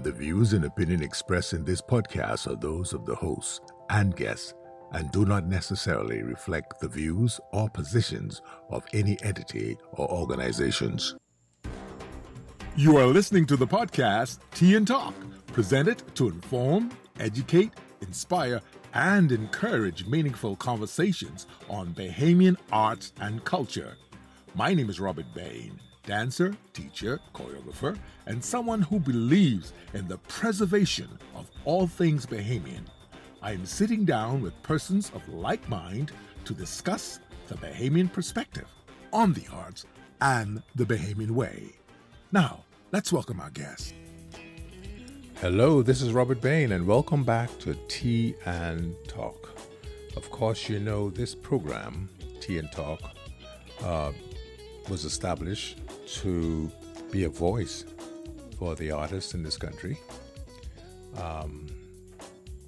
The 0.00 0.12
views 0.12 0.52
and 0.52 0.64
opinion 0.64 1.02
expressed 1.02 1.54
in 1.54 1.64
this 1.64 1.80
podcast 1.80 2.46
are 2.46 2.54
those 2.54 2.92
of 2.92 3.04
the 3.04 3.16
hosts 3.16 3.60
and 3.90 4.14
guests 4.14 4.54
and 4.92 5.10
do 5.10 5.24
not 5.24 5.46
necessarily 5.46 6.22
reflect 6.22 6.78
the 6.78 6.86
views 6.86 7.40
or 7.52 7.68
positions 7.68 8.40
of 8.70 8.86
any 8.94 9.18
entity 9.24 9.76
or 9.90 10.08
organizations. 10.08 11.16
You 12.76 12.96
are 12.96 13.06
listening 13.06 13.44
to 13.46 13.56
the 13.56 13.66
podcast 13.66 14.38
Tea 14.54 14.76
and 14.76 14.86
Talk, 14.86 15.14
presented 15.48 16.00
to 16.14 16.28
inform, 16.28 16.92
educate, 17.18 17.72
inspire, 18.00 18.60
and 18.94 19.32
encourage 19.32 20.06
meaningful 20.06 20.54
conversations 20.54 21.48
on 21.68 21.92
Bahamian 21.92 22.56
arts 22.70 23.12
and 23.20 23.44
culture. 23.44 23.96
My 24.54 24.74
name 24.74 24.90
is 24.90 25.00
Robert 25.00 25.26
Bain, 25.34 25.80
dancer, 26.08 26.56
teacher, 26.72 27.20
choreographer, 27.34 27.94
and 28.24 28.42
someone 28.42 28.80
who 28.80 28.98
believes 28.98 29.74
in 29.92 30.08
the 30.08 30.16
preservation 30.26 31.06
of 31.34 31.50
all 31.66 31.86
things 31.86 32.24
Bahamian. 32.24 32.86
I 33.42 33.52
am 33.52 33.66
sitting 33.66 34.06
down 34.06 34.40
with 34.40 34.60
persons 34.62 35.12
of 35.14 35.28
like 35.28 35.68
mind 35.68 36.12
to 36.46 36.54
discuss 36.54 37.20
the 37.48 37.56
Bahamian 37.56 38.10
perspective 38.10 38.64
on 39.12 39.34
the 39.34 39.44
arts 39.52 39.84
and 40.22 40.62
the 40.76 40.86
Bahamian 40.86 41.32
way. 41.32 41.72
Now, 42.32 42.64
let's 42.90 43.12
welcome 43.12 43.38
our 43.38 43.50
guest. 43.50 43.92
Hello, 45.42 45.82
this 45.82 46.00
is 46.00 46.14
Robert 46.14 46.40
Bain, 46.40 46.72
and 46.72 46.86
welcome 46.86 47.22
back 47.22 47.50
to 47.58 47.74
Tea 47.86 48.34
and 48.46 48.96
Talk. 49.06 49.50
Of 50.16 50.30
course, 50.30 50.70
you 50.70 50.80
know 50.80 51.10
this 51.10 51.34
program, 51.34 52.08
Tea 52.40 52.60
and 52.60 52.72
Talk, 52.72 53.02
uh, 53.84 54.12
was 54.88 55.04
established 55.04 55.80
to 56.14 56.70
be 57.10 57.24
a 57.24 57.28
voice 57.28 57.84
for 58.58 58.74
the 58.74 58.90
artists 58.90 59.34
in 59.34 59.42
this 59.42 59.56
country. 59.56 59.98
Um, 61.16 61.66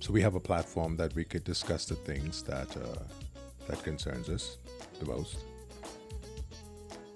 so 0.01 0.13
we 0.13 0.23
have 0.23 0.35
a 0.35 0.41
platform 0.41 0.97
that 0.97 1.15
we 1.15 1.25
could 1.25 1.45
discuss 1.45 1.85
the 1.85 1.95
things 1.95 2.43
that 2.45 2.75
uh, 2.77 3.03
that 3.69 3.83
concerns 3.83 4.29
us 4.29 4.59
the 4.99 5.07
most. 5.07 5.37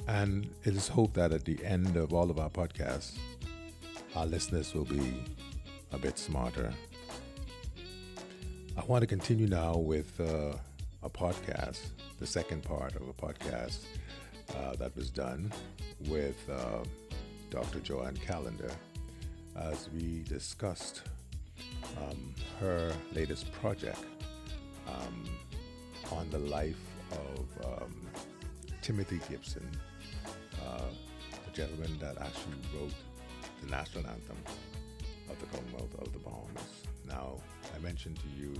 And 0.07 0.51
it 0.65 0.75
is 0.75 0.87
hoped 0.87 1.15
that 1.15 1.33
at 1.33 1.45
the 1.45 1.65
end 1.65 1.97
of 1.97 2.13
all 2.13 2.31
of 2.31 2.39
our 2.39 2.51
podcasts, 2.51 3.17
our 4.15 4.27
listeners 4.27 4.75
will 4.75 4.85
be 4.85 5.25
a 5.93 5.99
bit 5.99 6.19
smarter. 6.19 6.73
I 8.77 8.85
want 8.87 9.03
to 9.03 9.07
continue 9.07 9.47
now 9.47 9.77
with 9.77 10.21
uh, 10.21 10.57
a 11.03 11.09
podcast, 11.09 11.81
the 12.19 12.27
second 12.27 12.65
part 12.65 12.97
of 12.97 13.09
a 13.09 13.13
podcast 13.13 13.79
uh, 14.55 14.77
that 14.77 14.95
was 14.95 15.11
done 15.11 15.53
with 16.09 16.49
uh, 16.51 16.85
Dr. 17.51 17.79
JoAnn 17.81 18.21
Callender 18.27 18.71
as 19.57 19.89
we 19.95 20.25
discussed 20.29 21.03
um, 21.99 22.35
her 22.61 22.93
latest 23.13 23.53
project 23.53 24.05
um, 24.89 25.25
on 26.13 26.29
the 26.31 26.39
life 26.39 26.81
of 27.13 27.83
um, 27.83 27.95
Timothy 28.83 29.21
Gibson, 29.29 29.67
uh, 30.67 30.83
the 31.45 31.51
gentleman 31.53 31.97
that 32.01 32.19
actually 32.19 32.57
wrote 32.75 32.93
the 33.63 33.71
national 33.71 34.07
anthem 34.07 34.37
of 35.31 35.39
the 35.41 35.47
Commonwealth 35.47 35.95
of 36.01 36.13
the 36.13 36.19
Bahamas. 36.19 36.87
Now, 37.07 37.37
I 37.75 37.79
mentioned 37.79 38.19
to 38.19 38.29
you 38.41 38.55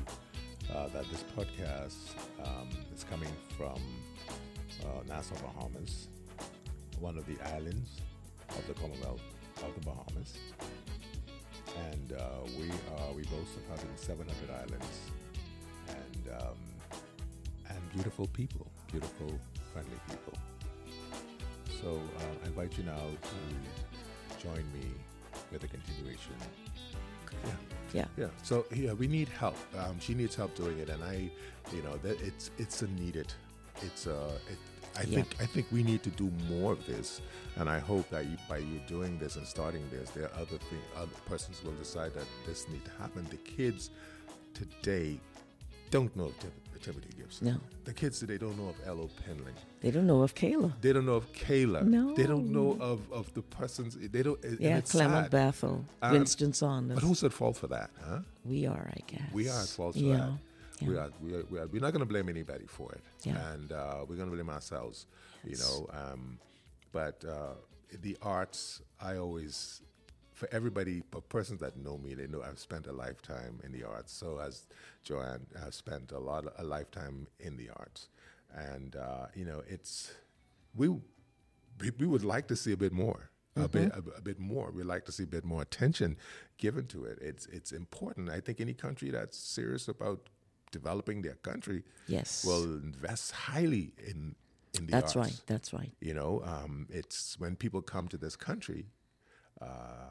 uh, 0.73 0.89
that 0.89 1.05
this 1.11 1.25
podcast 1.37 1.97
um, 2.45 2.69
is 2.95 3.05
coming 3.05 3.33
from 3.57 3.81
uh, 4.83 5.03
Nassau, 5.09 5.35
Bahamas, 5.37 6.09
one 7.05 7.19
of 7.19 7.27
the 7.27 7.39
islands 7.53 8.01
of 8.49 8.67
the 8.67 8.73
Commonwealth 8.73 9.21
of 9.63 9.75
the 9.75 9.81
Bahamas. 9.85 10.39
And 11.93 12.13
uh, 12.15 12.41
we 12.59 12.71
are, 12.97 13.13
we 13.13 13.25
boast 13.25 13.57
of 13.59 13.65
having 13.69 13.91
700 13.95 14.25
islands 14.51 15.01
and, 15.89 16.35
um, 16.41 16.57
and 17.69 17.93
beautiful 17.93 18.27
people, 18.29 18.67
beautiful, 18.91 19.39
friendly 19.71 19.99
people. 20.09 20.33
So 21.83 22.01
uh, 22.21 22.45
I 22.45 22.47
invite 22.47 22.79
you 22.79 22.85
now 22.85 23.05
to 23.31 24.43
join 24.43 24.65
me 24.73 24.87
with 25.53 25.63
a 25.63 25.69
continuation. 25.69 26.37
Yeah. 27.45 27.51
Yeah. 27.93 28.07
Yeah. 28.17 28.27
So 28.43 28.65
yeah, 28.75 28.95
we 28.95 29.09
need 29.09 29.29
help. 29.29 29.59
Um, 29.79 30.01
she 30.01 30.15
needs 30.15 30.35
help 30.35 30.55
doing 30.55 30.79
it, 30.79 30.89
and 30.89 31.05
I, 31.05 31.31
you 31.71 31.83
know, 31.83 31.99
that 31.99 32.19
it's 32.23 32.51
it's 32.57 32.81
a 32.81 32.89
needed. 32.89 33.31
It's 33.83 34.07
a. 34.07 34.17
It, 34.51 34.59
I 34.97 35.03
Yeah. 35.03 35.07
think 35.23 35.37
I 35.41 35.47
think 35.47 35.67
we 35.73 35.83
need 35.83 36.03
to 36.05 36.11
do 36.11 36.31
more 36.49 36.73
of 36.73 36.87
this, 36.87 37.21
and 37.57 37.69
I 37.69 37.79
hope 37.79 38.09
that 38.11 38.25
you, 38.27 38.37
by 38.49 38.59
you 38.59 38.81
doing 38.87 39.19
this 39.19 39.37
and 39.37 39.47
starting 39.47 39.83
this, 39.91 40.11
there 40.11 40.25
are 40.25 40.35
other 40.43 40.59
thing, 40.69 40.81
other 40.97 41.19
persons 41.27 41.63
will 41.65 41.73
decide 41.73 42.15
that 42.15 42.27
this 42.47 42.69
need 42.69 42.85
to 42.85 42.91
happen. 43.03 43.27
The 43.31 43.37
kids 43.39 43.91
today 44.55 45.19
don't 45.91 46.15
know 46.17 46.27
of 46.27 46.39
Tim- 46.39 46.53
Timothy 46.81 47.11
Gibson. 47.17 47.47
No. 47.47 47.57
The 47.85 47.95
kids 47.95 48.19
today 48.19 48.37
don't 48.37 48.59
know 48.59 48.69
of 48.69 48.77
Elo 48.87 49.09
Penling. 49.27 49.55
They 49.81 49.91
don't 49.91 50.07
know 50.07 50.23
of 50.23 50.35
Kayla. 50.35 50.73
They 50.83 50.93
don't 50.93 51.07
know 51.07 51.15
of 51.15 51.33
Kayla. 51.33 51.83
No. 51.85 52.15
They 52.15 52.27
don't 52.27 52.53
know 52.53 52.77
of, 52.81 53.01
of 53.11 53.33
the 53.35 53.43
persons. 53.43 53.97
They 53.97 54.23
don't. 54.23 54.39
Yeah, 54.61 54.81
Clement 54.83 55.25
sad. 55.25 55.31
Bethel, 55.31 55.85
Um, 56.03 56.13
Winston 56.13 56.53
Saunders. 56.53 56.97
But 56.97 57.05
who's 57.07 57.25
at 57.25 57.33
fault 57.33 57.57
for 57.57 57.69
that, 57.69 57.91
huh? 58.07 58.21
we 58.45 58.67
are, 58.67 58.91
I 58.95 59.01
guess. 59.07 59.33
We 59.33 59.49
are 59.49 59.61
at 59.63 59.69
fault 59.69 59.95
for 59.95 60.01
yeah. 60.01 60.17
that. 60.17 60.33
We 60.83 60.95
Yeah. 60.95 61.01
are, 61.03 61.11
we 61.23 61.35
are, 61.35 61.45
we 61.51 61.59
are, 61.59 61.67
we're 61.67 61.81
not 61.81 61.93
going 61.93 62.01
to 62.01 62.07
blame 62.07 62.29
anybody 62.29 62.67
for 62.67 62.93
it. 62.93 63.01
Yeah. 63.23 63.53
And 63.53 63.73
uh, 63.73 64.05
we're 64.09 64.17
going 64.17 64.29
to 64.31 64.35
blame 64.35 64.51
ourselves, 64.51 65.07
you 65.45 65.57
know. 65.57 65.89
Um, 65.93 66.39
but 66.93 67.25
uh, 67.25 67.55
the 68.03 68.17
arts, 68.23 68.83
I 69.01 69.17
always, 69.17 69.83
for 70.33 70.49
everybody, 70.53 71.03
for 71.11 71.21
persons 71.21 71.61
that 71.61 71.77
know 71.77 71.97
me, 71.99 72.15
they 72.15 72.27
know 72.27 72.43
I've 72.43 72.59
spent 72.59 72.87
a 72.87 72.93
lifetime 72.93 73.61
in 73.65 73.73
the 73.73 73.85
arts. 73.85 74.13
So 74.13 74.39
as 74.39 74.67
JoAnn, 75.07 75.41
I've 75.65 75.75
spent 75.75 76.13
a 76.13 76.19
lot, 76.19 76.45
a 76.59 76.65
lifetime 76.65 77.29
in 77.41 77.57
the 77.57 77.71
arts. 77.77 78.09
And, 78.55 78.97
uh, 78.97 79.27
you 79.35 79.45
know, 79.45 79.63
it's, 79.69 80.13
we, 80.75 80.89
we, 80.89 81.91
we 81.99 82.07
would 82.07 82.25
like 82.25 82.47
to 82.49 82.57
see 82.57 82.73
a 82.73 82.77
bit 82.77 82.93
more. 82.93 83.31
A 83.57 83.69
bit, 83.69 83.93
a, 83.93 84.03
a 84.17 84.21
bit 84.21 84.41
more. 84.41 84.73
We'd 84.73 84.87
like 84.87 85.05
to 85.05 85.13
see 85.13 85.23
a 85.23 85.29
bit 85.29 85.45
more 85.45 85.63
attention 85.63 86.17
given 86.59 86.89
to 86.89 87.05
it. 87.05 87.21
It's 87.23 87.47
it's 87.47 87.71
important. 87.71 88.29
I 88.29 88.41
think 88.41 88.61
any 88.61 88.75
country 88.75 89.11
that's 89.11 89.39
serious 89.39 89.87
about 89.87 90.29
developing 90.79 91.23
their 91.23 91.39
country 91.51 91.81
Yes. 92.17 92.45
will 92.45 92.65
invest 92.89 93.27
highly 93.33 93.87
in 94.11 94.35
in 94.77 94.87
the 94.87 94.91
That's 94.97 95.15
arts. 95.15 95.25
right. 95.25 95.41
That's 95.47 95.71
right. 95.73 95.93
You 96.09 96.15
know, 96.19 96.33
um, 96.53 96.89
it's 96.91 97.39
when 97.39 97.55
people 97.65 97.81
come 97.95 98.07
to 98.09 98.19
this 98.25 98.35
country, 98.49 98.83
uh, 99.61 100.11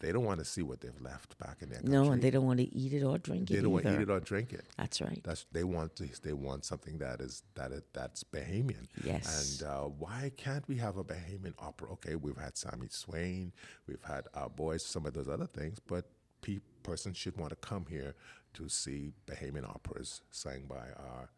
they 0.00 0.10
don't 0.12 0.24
want 0.30 0.40
to 0.40 0.44
see 0.44 0.60
what 0.70 0.78
they've 0.82 1.00
left 1.00 1.38
back 1.38 1.62
in 1.62 1.68
their 1.70 1.78
country. 1.78 1.92
No, 1.98 2.10
and 2.12 2.20
they 2.20 2.30
don't 2.34 2.44
want 2.50 2.58
to 2.64 2.68
eat 2.82 2.92
it 2.92 3.02
or 3.04 3.16
drink 3.16 3.48
They 3.48 3.54
it 3.54 3.56
They 3.58 3.62
don't 3.62 3.72
want 3.72 3.84
to 3.86 3.94
eat 3.94 4.00
it 4.02 4.10
or 4.10 4.20
drink 4.20 4.52
it. 4.52 4.64
That's 4.76 5.00
right. 5.00 5.20
That's 5.22 5.46
they 5.52 5.62
want 5.64 5.94
to, 5.96 6.04
they 6.26 6.32
want 6.48 6.64
something 6.64 6.98
that 6.98 7.20
is 7.20 7.44
that 7.54 7.70
is, 7.72 7.82
that's 7.92 8.24
Bahamian. 8.24 8.86
Yes. 9.04 9.24
And 9.60 9.68
uh, 9.70 9.82
why 10.02 10.32
can't 10.36 10.66
we 10.68 10.76
have 10.86 10.96
a 10.98 11.04
Bahamian 11.04 11.54
opera? 11.58 11.92
Okay, 11.92 12.14
we've 12.16 12.36
had 12.46 12.56
Sammy 12.58 12.88
Swain, 12.90 13.52
we've 13.86 14.02
had 14.02 14.24
our 14.34 14.50
boys, 14.50 14.82
some 14.84 15.06
of 15.06 15.14
those 15.14 15.28
other 15.28 15.46
things, 15.46 15.78
but 15.92 16.04
pe- 16.42 16.60
persons 16.82 17.16
should 17.16 17.36
want 17.38 17.50
to 17.50 17.56
come 17.70 17.86
here 17.88 18.14
to 18.56 18.68
see 18.68 19.12
Bahamian 19.26 19.68
operas 19.68 20.20
sang 20.30 20.64
by 20.68 20.86
our 20.98 21.30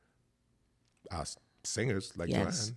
our 1.11 1.25
singers 1.65 2.12
like 2.17 2.29
Yes. 2.31 2.71
JoAnn. 2.71 2.77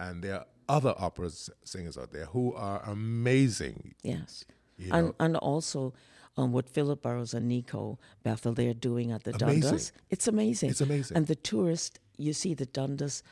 And 0.00 0.22
there 0.24 0.34
are 0.40 0.46
other 0.68 0.94
opera 0.96 1.30
singers 1.64 1.96
out 1.98 2.12
there 2.12 2.26
who 2.26 2.54
are 2.54 2.82
amazing. 2.84 3.94
Yes. 4.02 4.44
You 4.76 4.92
and 4.92 5.06
know- 5.08 5.14
and 5.20 5.36
also 5.36 5.94
um, 6.36 6.52
what 6.52 6.68
Philip 6.68 7.02
Burrows 7.02 7.34
and 7.34 7.48
Nico 7.48 7.98
Bethel 8.22 8.52
they're 8.54 8.74
doing 8.74 9.10
at 9.10 9.24
the 9.24 9.34
Amazing. 9.34 9.60
Dundas. 9.62 9.92
It's 10.08 10.28
amazing. 10.28 10.70
It's 10.70 10.80
amazing. 10.80 11.16
And 11.16 11.26
the 11.26 11.34
tourists, 11.34 11.98
you 12.16 12.32
see 12.32 12.54
the 12.54 12.66
Dundas, 12.66 13.22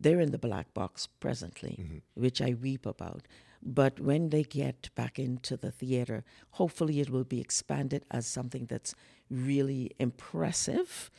they're 0.00 0.20
in 0.20 0.30
the 0.30 0.38
black 0.38 0.72
box 0.72 1.06
presently, 1.06 1.76
Mm-hmm. 1.80 1.98
which 2.14 2.40
I 2.40 2.54
weep 2.54 2.86
about. 2.86 3.22
But 3.68 3.98
when 3.98 4.30
they 4.30 4.44
get 4.44 4.90
back 4.94 5.18
into 5.18 5.56
the 5.56 5.72
theater, 5.72 6.24
hopefully 6.50 7.00
it 7.00 7.10
will 7.10 7.24
be 7.24 7.40
expanded 7.40 8.04
as 8.12 8.24
something 8.24 8.66
that's 8.66 8.94
really 9.28 9.90
impressive, 9.98 11.10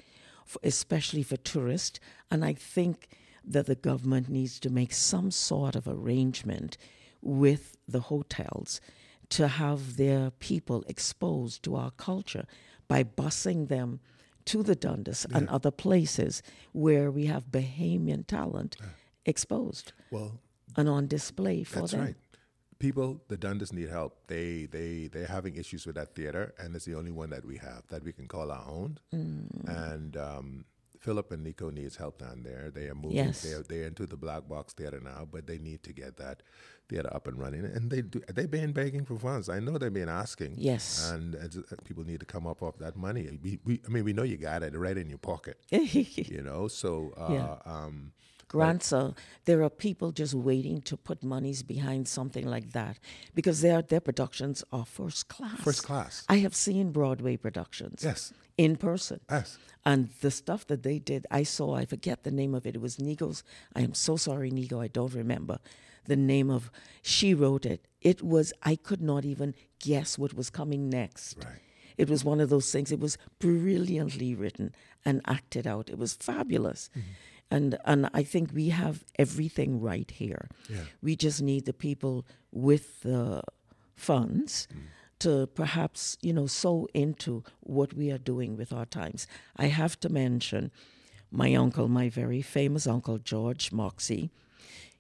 especially 0.63 1.23
for 1.23 1.35
tourists. 1.35 1.99
And 2.31 2.45
I 2.45 2.53
think 2.53 3.09
that 3.43 3.65
the 3.65 3.75
government 3.75 4.29
needs 4.29 4.61
to 4.61 4.69
make 4.69 4.93
some 4.93 5.29
sort 5.29 5.75
of 5.75 5.89
arrangement 5.89 6.77
with 7.21 7.75
the 7.85 7.99
hotels 7.99 8.79
to 9.29 9.49
have 9.49 9.97
their 9.97 10.31
people 10.31 10.85
exposed 10.87 11.63
to 11.63 11.75
our 11.75 11.91
culture 11.91 12.45
by 12.87 13.03
busing 13.03 13.67
them 13.67 13.99
to 14.45 14.63
the 14.63 14.75
Dundas 14.75 15.25
and 15.33 15.49
other 15.49 15.71
places 15.71 16.41
where 16.71 17.11
we 17.11 17.25
have 17.25 17.51
Bahamian 17.51 18.25
talent 18.25 18.77
exposed 19.25 19.91
Well, 20.11 20.39
and 20.77 20.87
on 20.87 21.07
display 21.07 21.63
for 21.63 21.81
That's 21.81 21.91
them. 21.91 22.01
right. 22.01 22.15
People, 22.79 23.21
the 23.27 23.37
Dundas 23.37 23.73
need 23.73 23.89
help. 23.89 24.27
They 24.27 24.65
they 24.65 25.07
they're 25.11 25.25
having 25.27 25.55
issues 25.55 25.85
with 25.85 25.95
that 25.95 26.13
theater, 26.15 26.53
and 26.59 26.75
it's 26.75 26.85
the 26.85 26.95
only 26.95 27.11
one 27.11 27.29
that 27.31 27.43
we 27.45 27.57
have 27.57 27.83
that 27.89 28.03
we 28.03 28.11
can 28.13 28.27
call 28.27 28.51
our 28.51 28.65
own. 28.67 28.99
Mm. 29.13 29.67
And 29.93 30.17
um, 30.17 30.65
Philip 30.99 31.31
and 31.31 31.43
Nico 31.43 31.69
needs 31.69 31.95
help 31.95 32.19
down 32.19 32.43
there. 32.43 32.69
They 32.73 32.85
are 32.87 32.95
moving. 32.95 33.17
Yes. 33.17 33.41
They're 33.41 33.63
they're 33.63 33.87
into 33.87 34.05
the 34.05 34.17
Black 34.17 34.47
Box 34.47 34.73
Theater 34.73 34.99
now, 35.03 35.27
but 35.31 35.47
they 35.47 35.57
need 35.57 35.81
to 35.83 35.93
get 35.93 36.17
that 36.17 36.43
theater 36.89 37.13
up 37.13 37.27
and 37.27 37.37
running. 37.39 37.65
And 37.65 37.89
they 37.91 38.01
do, 38.01 38.21
they've 38.33 38.49
been 38.49 38.71
begging 38.73 39.05
for 39.05 39.17
funds. 39.17 39.49
I 39.49 39.59
know 39.59 39.77
they've 39.77 39.91
been 39.93 40.07
asking. 40.09 40.55
Yes. 40.57 41.09
And 41.11 41.35
uh, 41.35 41.75
people 41.83 42.03
need 42.05 42.19
to 42.21 42.25
come 42.25 42.47
up 42.47 42.61
off 42.63 42.77
that 42.77 42.95
money. 42.95 43.29
We, 43.41 43.59
we, 43.65 43.81
I 43.85 43.89
mean, 43.89 44.03
we 44.05 44.13
know 44.13 44.23
you 44.23 44.37
got 44.37 44.63
it 44.63 44.77
right 44.77 44.97
in 44.97 45.09
your 45.09 45.17
pocket. 45.17 45.59
you 45.71 46.41
know, 46.41 46.67
so 46.69 47.11
uh, 47.17 47.33
Yeah. 47.33 47.55
um, 47.65 48.13
grants 48.47 48.93
are 48.93 49.13
there 49.45 49.63
are 49.63 49.69
people 49.69 50.11
just 50.11 50.33
waiting 50.33 50.81
to 50.81 50.97
put 50.97 51.23
monies 51.23 51.63
behind 51.63 52.07
something 52.07 52.45
like 52.45 52.71
that 52.71 52.99
because 53.35 53.61
their 53.61 53.81
their 53.81 53.99
productions 53.99 54.63
are 54.71 54.85
first 54.85 55.27
class. 55.27 55.59
First 55.61 55.83
class. 55.83 56.23
I 56.29 56.37
have 56.37 56.55
seen 56.55 56.91
Broadway 56.91 57.37
productions. 57.37 58.03
Yes. 58.03 58.33
In 58.57 58.75
person. 58.75 59.19
Yes. 59.29 59.57
And 59.85 60.09
the 60.21 60.31
stuff 60.31 60.67
that 60.67 60.83
they 60.83 60.99
did, 60.99 61.25
I 61.31 61.43
saw, 61.43 61.75
I 61.75 61.85
forget 61.85 62.23
the 62.23 62.31
name 62.31 62.53
of 62.53 62.65
it. 62.65 62.75
It 62.75 62.81
was 62.81 62.99
Nico's. 62.99 63.43
I 63.75 63.81
am 63.81 63.93
so 63.93 64.17
sorry, 64.17 64.49
Nico, 64.49 64.81
I 64.81 64.87
don't 64.87 65.13
remember 65.13 65.59
the 66.05 66.15
name 66.15 66.49
of. 66.49 66.71
She 67.01 67.33
wrote 67.33 67.65
it. 67.65 67.87
It 68.01 68.21
was, 68.21 68.51
I 68.63 68.75
could 68.75 69.01
not 69.01 69.23
even 69.25 69.53
guess 69.79 70.17
what 70.17 70.33
was 70.33 70.49
coming 70.49 70.89
next. 70.89 71.37
Right. 71.37 71.61
It 71.97 72.09
was 72.09 72.23
one 72.23 72.39
of 72.39 72.49
those 72.49 72.71
things. 72.71 72.91
It 72.91 72.99
was 72.99 73.17
brilliantly 73.39 74.35
written 74.35 74.73
and 75.05 75.21
acted 75.25 75.65
out. 75.65 75.89
It 75.89 75.97
was 75.97 76.13
fabulous. 76.13 76.89
Mm-hmm. 76.91 77.09
And 77.49 77.77
and 77.85 78.09
I 78.13 78.23
think 78.23 78.51
we 78.53 78.69
have 78.69 79.05
everything 79.17 79.79
right 79.79 80.09
here. 80.09 80.49
Yeah. 80.69 80.83
We 81.01 81.15
just 81.15 81.41
need 81.41 81.65
the 81.65 81.73
people 81.73 82.25
with 82.51 83.01
the 83.01 83.41
funds 83.95 84.67
mm. 84.73 84.81
to 85.19 85.47
perhaps, 85.47 86.17
you 86.21 86.33
know, 86.33 86.47
sow 86.47 86.87
into 86.93 87.43
what 87.61 87.93
we 87.93 88.11
are 88.11 88.17
doing 88.17 88.57
with 88.57 88.73
our 88.73 88.85
times. 88.85 89.27
I 89.55 89.67
have 89.67 89.99
to 90.01 90.09
mention 90.09 90.71
my 91.31 91.53
uncle, 91.55 91.87
my 91.87 92.09
very 92.09 92.41
famous 92.41 92.87
uncle 92.87 93.17
George 93.17 93.71
Moxey. 93.71 94.29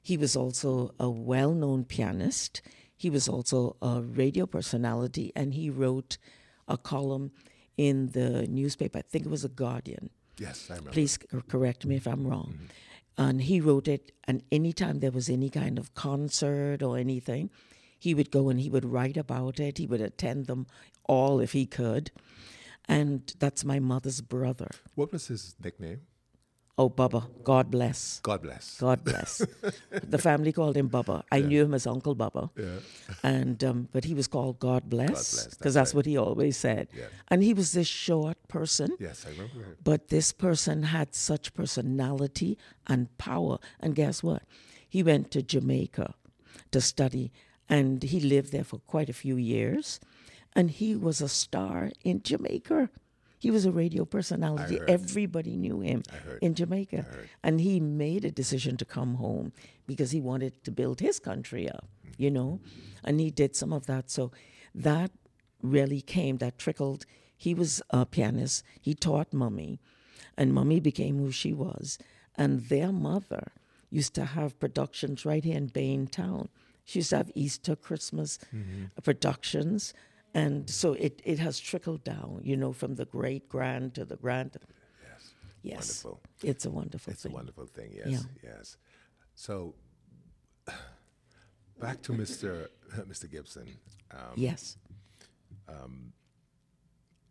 He 0.01 0.17
was 0.17 0.35
also 0.35 0.93
a 0.99 1.09
well 1.09 1.53
known 1.53 1.83
pianist. 1.83 2.61
He 2.95 3.09
was 3.09 3.27
also 3.27 3.75
a 3.81 4.01
radio 4.01 4.45
personality, 4.45 5.31
and 5.35 5.53
he 5.53 5.69
wrote 5.69 6.17
a 6.67 6.77
column 6.77 7.31
in 7.77 8.07
the 8.07 8.47
newspaper. 8.47 8.99
I 8.99 9.01
think 9.03 9.25
it 9.25 9.29
was 9.31 9.45
a 9.45 9.49
Guardian. 9.49 10.09
Yes, 10.39 10.67
I 10.69 10.75
remember. 10.75 10.91
Please 10.91 11.17
correct 11.47 11.85
me 11.85 11.95
if 11.95 12.07
I'm 12.07 12.25
wrong. 12.25 12.53
Mm-hmm. 12.55 12.65
And 13.19 13.41
he 13.41 13.59
wrote 13.59 13.87
it, 13.87 14.11
and 14.25 14.43
anytime 14.51 14.99
there 14.99 15.11
was 15.11 15.27
any 15.27 15.49
kind 15.49 15.79
of 15.79 15.95
concert 15.95 16.83
or 16.83 16.97
anything, 16.97 17.49
he 17.97 18.13
would 18.13 18.29
go 18.29 18.49
and 18.49 18.59
he 18.59 18.69
would 18.69 18.85
write 18.85 19.17
about 19.17 19.59
it. 19.59 19.79
He 19.79 19.87
would 19.87 20.01
attend 20.01 20.45
them 20.45 20.67
all 21.05 21.39
if 21.39 21.53
he 21.53 21.65
could. 21.65 22.11
And 22.87 23.33
that's 23.39 23.65
my 23.65 23.79
mother's 23.79 24.21
brother. 24.21 24.69
What 24.93 25.11
was 25.11 25.27
his 25.27 25.55
nickname? 25.63 26.01
Oh, 26.79 26.91
Bubba. 26.91 27.25
God 27.43 27.71
bless. 27.71 28.19
God 28.21 28.43
bless. 28.43 28.77
God 28.79 29.03
bless. 29.03 29.41
the 29.89 30.19
family 30.19 30.51
called 30.51 30.77
him 30.77 30.89
Bubba. 30.89 31.23
I 31.31 31.39
knew 31.39 31.63
him 31.63 31.73
as 31.73 31.87
Uncle 31.87 32.15
Bubba. 32.15 32.51
Yeah. 32.55 32.65
And 33.23 33.63
um, 33.63 33.89
but 33.91 34.03
he 34.03 34.13
was 34.13 34.27
called 34.27 34.59
God 34.59 34.87
bless 34.87 35.07
bless, 35.07 35.47
because 35.55 35.73
that's 35.73 35.73
that's, 35.73 35.89
right. 35.89 35.95
what 35.95 36.05
he 36.05 36.17
always 36.17 36.55
said. 36.55 36.87
Yeah. 36.95 37.05
And 37.29 37.41
he 37.41 37.55
was 37.55 37.71
this 37.71 37.87
short 37.87 38.37
person. 38.47 38.95
Yes, 38.99 39.25
I 39.25 39.31
remember. 39.31 39.53
him. 39.55 39.77
But 39.83 40.09
this 40.09 40.31
person 40.31 40.83
had 40.83 41.15
such 41.15 41.53
personality 41.55 42.59
and 42.85 43.15
power. 43.17 43.57
And 43.79 43.95
guess 43.95 44.21
what? 44.21 44.43
He 44.87 45.01
went 45.01 45.31
to 45.31 45.41
Jamaica 45.41 46.13
to 46.71 46.81
study 46.81 47.31
and 47.67 48.03
he 48.03 48.19
lived 48.19 48.51
there 48.51 48.63
for 48.63 48.79
quite 48.79 49.09
a 49.09 49.13
few 49.13 49.35
years. 49.35 49.99
And 50.53 50.71
he 50.71 50.95
was 50.95 51.21
a 51.21 51.29
star 51.29 51.91
in 52.03 52.21
Jamaica. 52.23 52.89
He 53.39 53.51
was 53.51 53.65
a 53.65 53.71
radio 53.71 54.03
personality. 54.05 54.79
Everybody 54.87 55.55
knew 55.57 55.79
him 55.81 56.03
in 56.41 56.55
Jamaica. 56.55 57.05
And 57.43 57.61
he 57.61 57.79
made 57.79 58.25
a 58.25 58.31
decision 58.31 58.77
to 58.77 58.85
come 58.85 59.15
home 59.15 59.51
because 59.85 60.11
he 60.11 60.21
wanted 60.21 60.63
to 60.63 60.71
build 60.71 60.99
his 60.99 61.19
country 61.19 61.69
up, 61.69 61.87
you 62.17 62.31
know? 62.31 62.59
And 63.03 63.19
he 63.19 63.29
did 63.29 63.55
some 63.55 63.71
of 63.71 63.85
that. 63.85 64.09
So 64.09 64.31
that 64.73 65.11
really 65.61 66.01
came, 66.01 66.37
that 66.37 66.57
trickled. 66.57 67.05
He 67.35 67.53
was 67.53 67.81
a 67.91 68.05
pianist. 68.05 68.63
He 68.81 68.95
taught 68.95 69.31
Mummy, 69.33 69.79
and 70.35 70.53
Mummy 70.53 70.79
became 70.79 71.17
who 71.17 71.31
she 71.31 71.53
was. 71.53 71.99
And 72.35 72.61
their 72.69 72.91
mother 72.91 73.51
used 73.91 74.13
to 74.15 74.25
have 74.25 74.59
productions 74.59 75.25
right 75.25 75.43
here 75.43 75.57
in 75.57 75.67
Bain 75.67 76.07
Town. 76.07 76.49
She 76.83 76.99
used 76.99 77.11
to 77.11 77.17
have 77.17 77.31
Easter, 77.35 77.75
Christmas 77.75 78.39
productions. 79.03 79.93
And 80.37 80.69
so 80.69 80.93
it, 80.93 81.21
it 81.25 81.39
has 81.39 81.59
trickled 81.59 82.03
down, 82.03 82.41
you 82.43 82.55
know, 82.57 82.71
from 82.71 82.95
the 82.95 83.05
great 83.05 83.49
grand 83.49 83.95
to 83.95 84.05
the 84.05 84.17
grand. 84.17 84.51
Yes. 85.01 85.33
Yes. 85.63 86.03
Wonderful. 86.05 86.21
It's 86.43 86.65
a 86.65 86.69
wonderful 86.69 87.11
It's 87.13 87.25
a 87.25 87.27
thing. 87.27 87.35
wonderful 87.35 87.65
thing. 87.65 87.89
Yes. 88.01 88.07
Yeah. 88.07 88.19
Yes. 88.51 88.77
So 89.35 89.73
back 91.79 92.01
to 92.03 92.11
Mr. 92.13 92.67
Mr. 93.11 93.29
Gibson. 93.29 93.67
Um, 94.11 94.33
yes. 94.35 94.77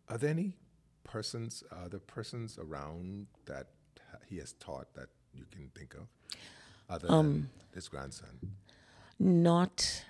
Are 0.09 0.17
there 0.17 0.29
any 0.29 0.53
persons, 1.03 1.63
other 1.71 1.99
persons 1.99 2.57
around 2.57 3.27
that 3.45 3.67
he 4.29 4.37
has 4.37 4.53
taught 4.53 4.93
that 4.93 5.09
you 5.33 5.45
can 5.51 5.69
think 5.77 5.95
of, 5.95 6.07
other 6.89 7.11
Um, 7.11 7.25
than 7.33 7.49
his 7.75 7.87
grandson? 7.89 8.39
Not, 9.19 10.05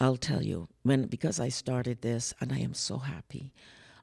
I'll 0.00 0.16
tell 0.16 0.42
you, 0.42 0.68
when 0.82 1.06
because 1.06 1.38
I 1.38 1.48
started 1.48 2.02
this 2.02 2.34
and 2.40 2.52
I 2.52 2.58
am 2.58 2.74
so 2.74 2.98
happy. 2.98 3.52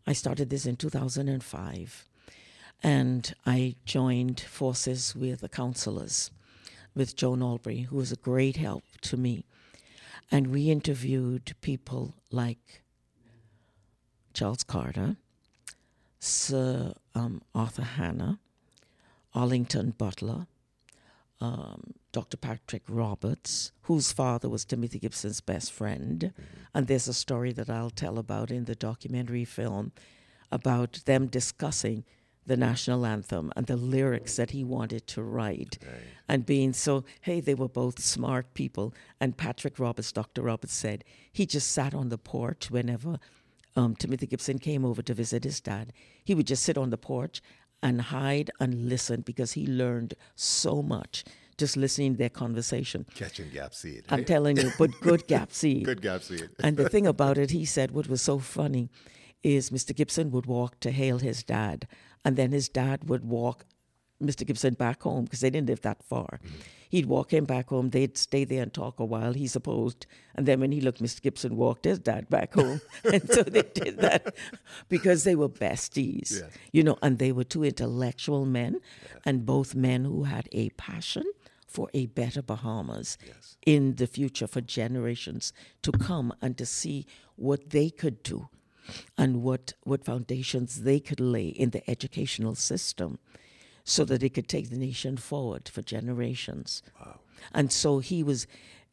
I 0.08 0.14
started 0.14 0.50
this 0.50 0.66
in 0.66 0.78
2005 0.78 2.06
and 2.82 3.36
I 3.46 3.76
joined 3.86 4.40
forces 4.40 5.16
with 5.16 5.42
the 5.42 5.50
counselors, 5.50 6.32
with 6.96 7.16
Joan 7.16 7.44
Albury, 7.44 7.82
who 7.82 7.98
was 7.98 8.12
a 8.12 8.16
great 8.18 8.58
help 8.58 8.84
to 9.02 9.18
me. 9.18 9.46
And 10.32 10.48
we 10.48 10.70
interviewed 10.72 11.54
people 11.62 12.16
like 12.32 12.82
Charles 14.34 14.64
Carter, 14.64 15.18
Sir 16.20 16.94
um, 17.14 17.42
Arthur 17.54 17.84
Hanna, 17.84 18.40
Arlington 19.34 19.92
Butler, 19.92 20.48
um, 21.40 21.94
Dr. 22.12 22.38
Patrick 22.38 22.84
Roberts, 22.90 23.72
whose 23.84 24.12
father 24.12 24.50
was 24.50 24.66
Timothy 24.66 25.00
Gibson's 25.00 25.42
best 25.42 25.72
friend. 25.72 26.34
And 26.74 26.88
there's 26.88 27.08
a 27.08 27.13
story 27.13 27.54
that 27.54 27.69
I'll 27.69 27.90
tell 27.90 28.18
about 28.18 28.52
in 28.52 28.66
the 28.66 28.75
documentary 28.75 29.46
film 29.46 29.94
about 30.52 31.02
them 31.06 31.28
discussing 31.28 32.04
the 32.46 32.58
national 32.58 33.06
anthem 33.06 33.52
and 33.56 33.68
the 33.68 33.78
lyrics 33.78 34.36
that 34.36 34.52
he 34.52 34.63
wanted 34.63 35.08
to 35.08 35.22
write. 35.22 35.78
And 36.28 36.46
being 36.46 36.74
so, 36.74 37.06
hey, 37.22 37.40
they 37.40 37.54
were 37.54 37.69
both 37.69 38.00
smart 38.00 38.54
people. 38.54 38.94
And 39.19 39.38
Patrick 39.38 39.80
Roberts, 39.80 40.12
Dr. 40.12 40.42
Roberts 40.42 40.74
said, 40.74 41.04
he 41.31 41.46
just 41.46 41.72
sat 41.72 41.94
on 41.94 42.10
the 42.10 42.18
porch 42.18 42.69
whenever 42.69 43.19
um, 43.75 43.96
Timothy 43.96 44.28
Gibson 44.28 44.60
came 44.60 44.84
over 44.84 45.02
to 45.02 45.14
visit 45.14 45.44
his 45.44 45.62
dad. 45.62 45.94
He 46.26 46.35
would 46.35 46.47
just 46.47 46.64
sit 46.64 46.78
on 46.78 46.90
the 46.90 46.97
porch 46.97 47.42
and 47.81 48.02
hide 48.02 48.52
and 48.59 48.90
listen 48.90 49.21
because 49.21 49.54
he 49.54 49.66
learned 49.66 50.16
so 50.35 50.81
much 50.81 51.24
just 51.61 51.77
listening 51.77 52.13
to 52.13 52.18
their 52.18 52.30
conversation. 52.44 53.06
Catching 53.15 53.49
gap 53.51 53.73
seed. 53.73 54.03
I'm 54.09 54.25
telling 54.25 54.57
you, 54.57 54.71
but 54.77 54.91
good 55.01 55.27
gap 55.27 55.51
seed. 55.61 55.85
Good 55.85 56.01
gap 56.01 56.21
seed. 56.23 56.49
And 56.65 56.75
the 56.75 56.89
thing 56.89 57.07
about 57.15 57.37
it, 57.37 57.51
he 57.51 57.65
said, 57.65 57.91
what 57.91 58.07
was 58.13 58.21
so 58.21 58.39
funny 58.39 58.89
is 59.44 59.69
Mr. 59.69 59.95
Gibson 59.95 60.31
would 60.31 60.45
walk 60.57 60.80
to 60.81 60.91
hail 60.91 61.19
his 61.19 61.44
dad, 61.44 61.87
and 62.25 62.35
then 62.35 62.51
his 62.51 62.68
dad 62.69 63.09
would 63.09 63.23
walk 63.25 63.65
Mr. 64.21 64.45
Gibson 64.45 64.73
back 64.75 65.01
home 65.03 65.23
because 65.25 65.39
they 65.41 65.49
didn't 65.49 65.69
live 65.69 65.81
that 65.81 66.03
far. 66.03 66.39
Mm-hmm. 66.44 66.56
He'd 66.91 67.06
walk 67.06 67.31
him 67.33 67.45
back 67.45 67.69
home. 67.69 67.89
They'd 67.89 68.18
stay 68.18 68.44
there 68.44 68.63
and 68.63 68.73
talk 68.73 68.99
a 68.99 69.06
while, 69.06 69.33
he 69.33 69.47
supposed. 69.47 70.06
And 70.35 70.45
then 70.45 70.59
when 70.59 70.71
he 70.73 70.81
looked, 70.81 71.01
Mr. 71.01 71.21
Gibson 71.21 71.56
walked 71.56 71.85
his 71.85 71.99
dad 71.99 72.30
back 72.30 72.53
home. 72.53 72.81
and 73.13 73.23
so 73.31 73.44
they 73.44 73.61
did 73.61 73.97
that 73.99 74.35
because 74.89 75.23
they 75.23 75.35
were 75.35 75.47
besties, 75.49 76.31
Yes. 76.41 76.51
you 76.73 76.83
know, 76.83 76.97
and 77.01 77.18
they 77.18 77.31
were 77.31 77.45
two 77.45 77.63
intellectual 77.63 78.45
men 78.45 78.81
and 79.25 79.45
both 79.45 79.73
men 79.73 80.03
who 80.03 80.23
had 80.23 80.49
a 80.51 80.69
passion 80.71 81.23
for 81.71 81.90
a 81.94 82.06
better 82.07 82.42
Bahamas 82.42 83.18
Yes. 83.25 83.57
in 83.66 83.95
the 83.95 84.07
future 84.07 84.47
for 84.47 84.61
generations 84.61 85.54
to 85.81 85.92
come 85.92 86.33
and 86.42 86.57
to 86.57 86.66
see 86.66 87.06
what 87.35 87.69
they 87.71 87.90
could 87.90 88.21
do 88.23 88.49
and 89.18 89.42
what, 89.42 89.73
what 89.83 90.04
foundations 90.04 90.81
they 90.83 90.99
could 90.99 91.19
lay 91.19 91.47
in 91.47 91.69
the 91.69 91.90
educational 91.90 92.56
system 92.56 93.19
so 93.83 94.04
that 94.06 94.21
it 94.23 94.33
could 94.35 94.47
take 94.47 94.69
the 94.69 94.78
nation 94.78 95.18
forward 95.18 95.69
for 95.69 95.81
generations. 95.81 96.83
And 97.54 97.71
so 97.71 97.99
he 97.99 98.21
was, 98.23 98.45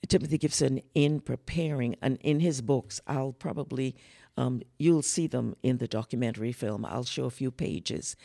Timothy 0.07 0.39
Gibson, 0.39 0.81
in 0.95 1.21
preparing, 1.21 1.97
and 2.01 2.19
in 2.23 2.41
his 2.41 2.63
books, 2.63 3.01
I'll 3.07 3.33
probably, 3.33 3.97
um, 4.37 4.63
you'll 4.79 5.03
see 5.03 5.27
them 5.27 5.57
in 5.63 5.79
the 5.79 5.89
documentary 5.89 6.53
film. 6.53 6.85
I'll 6.85 7.05
show 7.05 7.25
a 7.25 7.31
few 7.31 7.51
pages 7.51 8.17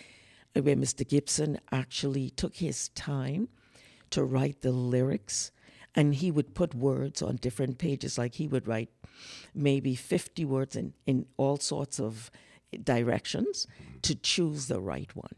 where 0.54 0.76
Mr. 0.76 1.08
Gibson 1.08 1.60
actually 1.72 2.30
took 2.30 2.56
his 2.58 2.90
time 2.90 3.50
to 4.14 4.24
write 4.24 4.62
the 4.62 4.72
lyrics 4.72 5.52
and 5.96 6.16
he 6.16 6.30
would 6.30 6.54
put 6.54 6.76
words 6.76 7.22
on 7.22 7.36
different 7.38 7.80
pages 7.80 8.18
like 8.18 8.36
he 8.36 8.48
would 8.48 8.68
write 8.68 8.90
maybe 9.56 9.96
50 9.96 10.46
words 10.46 10.76
in, 10.76 10.94
in 11.08 11.26
all 11.36 11.58
sorts 11.58 12.00
of 12.00 12.30
directions 12.84 13.66
to 14.04 14.14
choose 14.14 14.68
the 14.68 14.80
right 14.80 15.16
one 15.16 15.36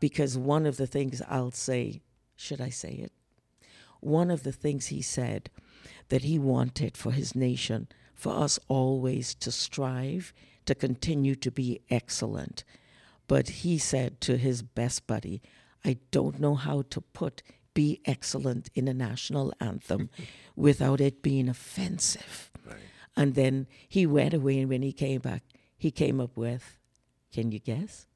Because 0.00 0.36
one 0.36 0.66
of 0.66 0.76
the 0.76 0.86
things 0.86 1.22
I'll 1.28 1.50
say, 1.50 2.02
should 2.36 2.60
I 2.60 2.68
say 2.68 2.92
it? 2.92 3.12
One 4.00 4.30
of 4.30 4.42
the 4.42 4.52
things 4.52 4.86
he 4.86 5.02
said 5.02 5.50
that 6.10 6.22
he 6.22 6.38
wanted 6.38 6.96
for 6.96 7.12
his 7.12 7.34
nation, 7.34 7.88
for 8.14 8.34
us 8.34 8.58
always 8.68 9.34
to 9.36 9.50
strive 9.50 10.32
to 10.66 10.74
continue 10.74 11.34
to 11.36 11.50
be 11.50 11.80
excellent. 11.90 12.64
But 13.26 13.48
he 13.48 13.78
said 13.78 14.20
to 14.22 14.36
his 14.36 14.62
best 14.62 15.06
buddy, 15.06 15.40
I 15.84 15.98
don't 16.10 16.38
know 16.38 16.54
how 16.54 16.82
to 16.90 17.00
put 17.00 17.42
be 17.78 18.00
excellent 18.04 18.70
in 18.74 18.88
a 18.88 18.92
national 18.92 19.54
anthem 19.60 20.10
without 20.56 21.00
it 21.00 21.22
being 21.22 21.48
offensive. 21.48 22.50
Right. 22.66 22.74
And 23.16 23.36
then 23.36 23.68
he 23.88 24.04
went 24.04 24.34
away, 24.34 24.58
and 24.58 24.68
when 24.68 24.82
he 24.82 24.92
came 24.92 25.20
back, 25.20 25.44
he 25.76 25.92
came 25.92 26.20
up 26.20 26.36
with, 26.36 26.80
can 27.32 27.52
you 27.52 27.60
guess? 27.60 28.08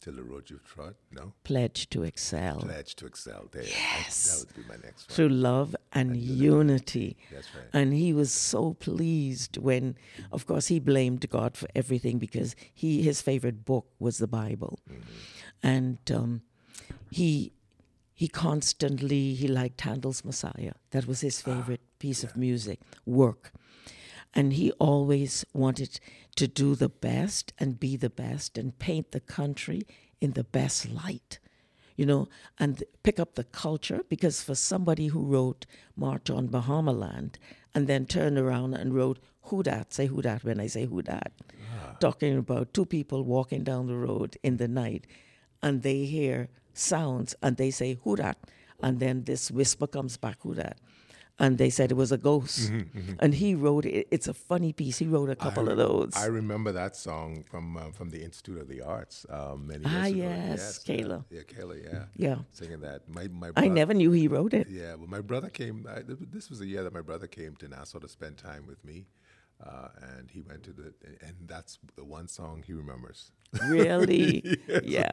Till 0.00 0.12
the 0.12 0.22
road 0.22 0.48
you've 0.48 0.62
trod? 0.62 0.94
No. 1.10 1.32
Pledge 1.42 1.90
to 1.90 2.04
excel 2.04 2.60
Pledge 2.60 2.94
to 2.94 3.06
excel. 3.06 3.48
There. 3.50 3.64
Yes. 3.64 4.26
That, 4.26 4.46
that 4.46 4.56
would 4.56 4.64
be 4.64 4.72
my 4.72 4.86
next 4.86 5.08
one. 5.08 5.16
through 5.16 5.30
love 5.30 5.74
and, 5.92 6.10
And 6.10 6.16
unity. 6.16 7.16
That's 7.32 7.52
right. 7.52 7.64
And 7.72 7.92
he 7.92 8.12
was 8.12 8.30
so 8.32 8.74
pleased 8.74 9.56
when, 9.56 9.96
of 10.30 10.46
course, 10.46 10.68
he 10.68 10.78
blamed 10.78 11.28
God 11.28 11.56
for 11.56 11.66
everything 11.74 12.18
because 12.18 12.54
he 12.72 13.02
his 13.02 13.20
favorite 13.20 13.64
book 13.64 13.86
was 13.98 14.18
the 14.18 14.28
Bible, 14.28 14.78
and 15.64 15.98
um, 16.12 16.42
he 17.10 17.52
he 18.18 18.26
constantly 18.26 19.34
he 19.34 19.46
liked 19.46 19.80
Handel's 19.82 20.24
Messiah. 20.24 20.72
That 20.90 21.06
was 21.06 21.20
his 21.20 21.40
ah, 21.46 21.50
favorite 21.50 21.82
piece 22.00 22.24
of 22.24 22.36
music 22.36 22.80
work, 23.06 23.52
and 24.34 24.54
he 24.54 24.72
always 24.72 25.44
wanted 25.52 26.00
to 26.34 26.48
do 26.48 26.74
the 26.74 26.88
best 26.88 27.52
and 27.60 27.78
be 27.78 27.96
the 27.96 28.10
best 28.10 28.58
and 28.58 28.76
paint 28.76 29.12
the 29.12 29.20
country 29.20 29.82
in 30.20 30.32
the 30.32 30.42
best 30.42 30.90
light 30.90 31.38
you 31.94 32.06
know, 32.06 32.28
and 32.58 32.84
pick 33.02 33.18
up 33.18 33.34
the 33.34 33.44
culture. 33.44 34.02
Because 34.08 34.40
for 34.40 34.54
somebody 34.54 35.08
who 35.08 35.24
wrote 35.24 35.66
March 35.96 36.30
on 36.30 36.46
Bahama 36.46 36.92
Land 36.92 37.38
and 37.74 37.88
then 37.88 38.06
turned 38.06 38.38
around 38.38 38.74
and 38.74 38.94
wrote 38.94 39.18
Who 39.42 39.64
Dat, 39.64 39.92
say 39.92 40.06
Who 40.06 40.22
Dat 40.22 40.44
when 40.44 40.60
I 40.60 40.68
say 40.68 40.86
Who 40.86 41.02
Dat, 41.02 41.32
ah. 41.40 41.96
talking 41.98 42.38
about 42.38 42.72
two 42.72 42.86
people 42.86 43.24
walking 43.24 43.64
down 43.64 43.88
the 43.88 43.96
road 43.96 44.36
in 44.44 44.58
the 44.58 44.68
night 44.68 45.06
and 45.60 45.82
they 45.82 46.04
hear 46.04 46.48
sounds 46.78 47.34
and 47.42 47.56
they 47.56 47.70
say 47.70 47.98
Who 48.04 48.16
Dat, 48.16 48.38
and 48.82 49.00
then 49.00 49.24
this 49.24 49.50
whisper 49.50 49.86
comes 49.86 50.16
back 50.16 50.36
Who 50.42 50.54
Dat. 50.54 50.78
And 51.40 51.56
they 51.56 51.70
said 51.70 51.92
it 51.92 51.94
was 51.96 52.10
a 52.10 52.18
ghost. 52.18 52.72
And 53.20 53.32
he 53.32 53.54
wrote 53.54 53.84
it. 53.86 54.08
It's 54.10 54.26
a 54.26 54.34
funny 54.34 54.72
piece. 54.72 54.98
He 54.98 55.06
wrote 55.06 55.30
a 55.30 55.36
couple 55.36 55.68
of 55.68 55.76
those. 55.76 56.10
I 56.16 56.26
remember 56.26 56.72
that 56.72 56.96
song 56.96 57.44
from 57.48 57.76
uh, 57.76 57.92
from 57.92 58.10
the 58.10 58.24
Institute 58.24 58.58
of 58.60 58.66
the 58.66 58.80
Arts 58.82 59.24
um, 59.30 59.68
many 59.68 59.84
years 59.88 59.94
Ah, 59.94 60.06
ago. 60.06 60.16
yes, 60.16 60.80
yeah. 60.84 60.96
Kayla. 60.96 61.24
Yeah, 61.30 61.42
Kayla. 61.42 61.76
Yeah. 61.84 62.04
Yeah. 62.16 62.36
Singing 62.50 62.80
that. 62.80 63.08
My 63.08 63.28
my. 63.28 63.52
I 63.54 63.68
never 63.68 63.94
knew 63.94 64.10
he 64.10 64.26
wrote 64.26 64.52
it. 64.52 64.66
Yeah, 64.68 64.96
well, 64.96 65.06
my 65.06 65.20
brother 65.20 65.48
came. 65.48 65.86
I, 65.88 66.02
this 66.04 66.50
was 66.50 66.58
the 66.58 66.66
year 66.66 66.82
that 66.82 66.92
my 66.92 67.02
brother 67.02 67.28
came 67.28 67.54
to 67.62 67.68
Nassau 67.68 68.00
to 68.00 68.08
spend 68.08 68.36
time 68.38 68.66
with 68.66 68.84
me, 68.84 69.06
uh, 69.64 69.88
and 70.02 70.30
he 70.30 70.40
went 70.40 70.62
to 70.64 70.72
the. 70.72 70.94
And 71.20 71.34
that's 71.46 71.78
the 71.96 72.04
one 72.04 72.28
song 72.28 72.62
he 72.66 72.72
remembers. 72.72 73.32
Really? 73.68 74.58
Yeah. 74.84 75.10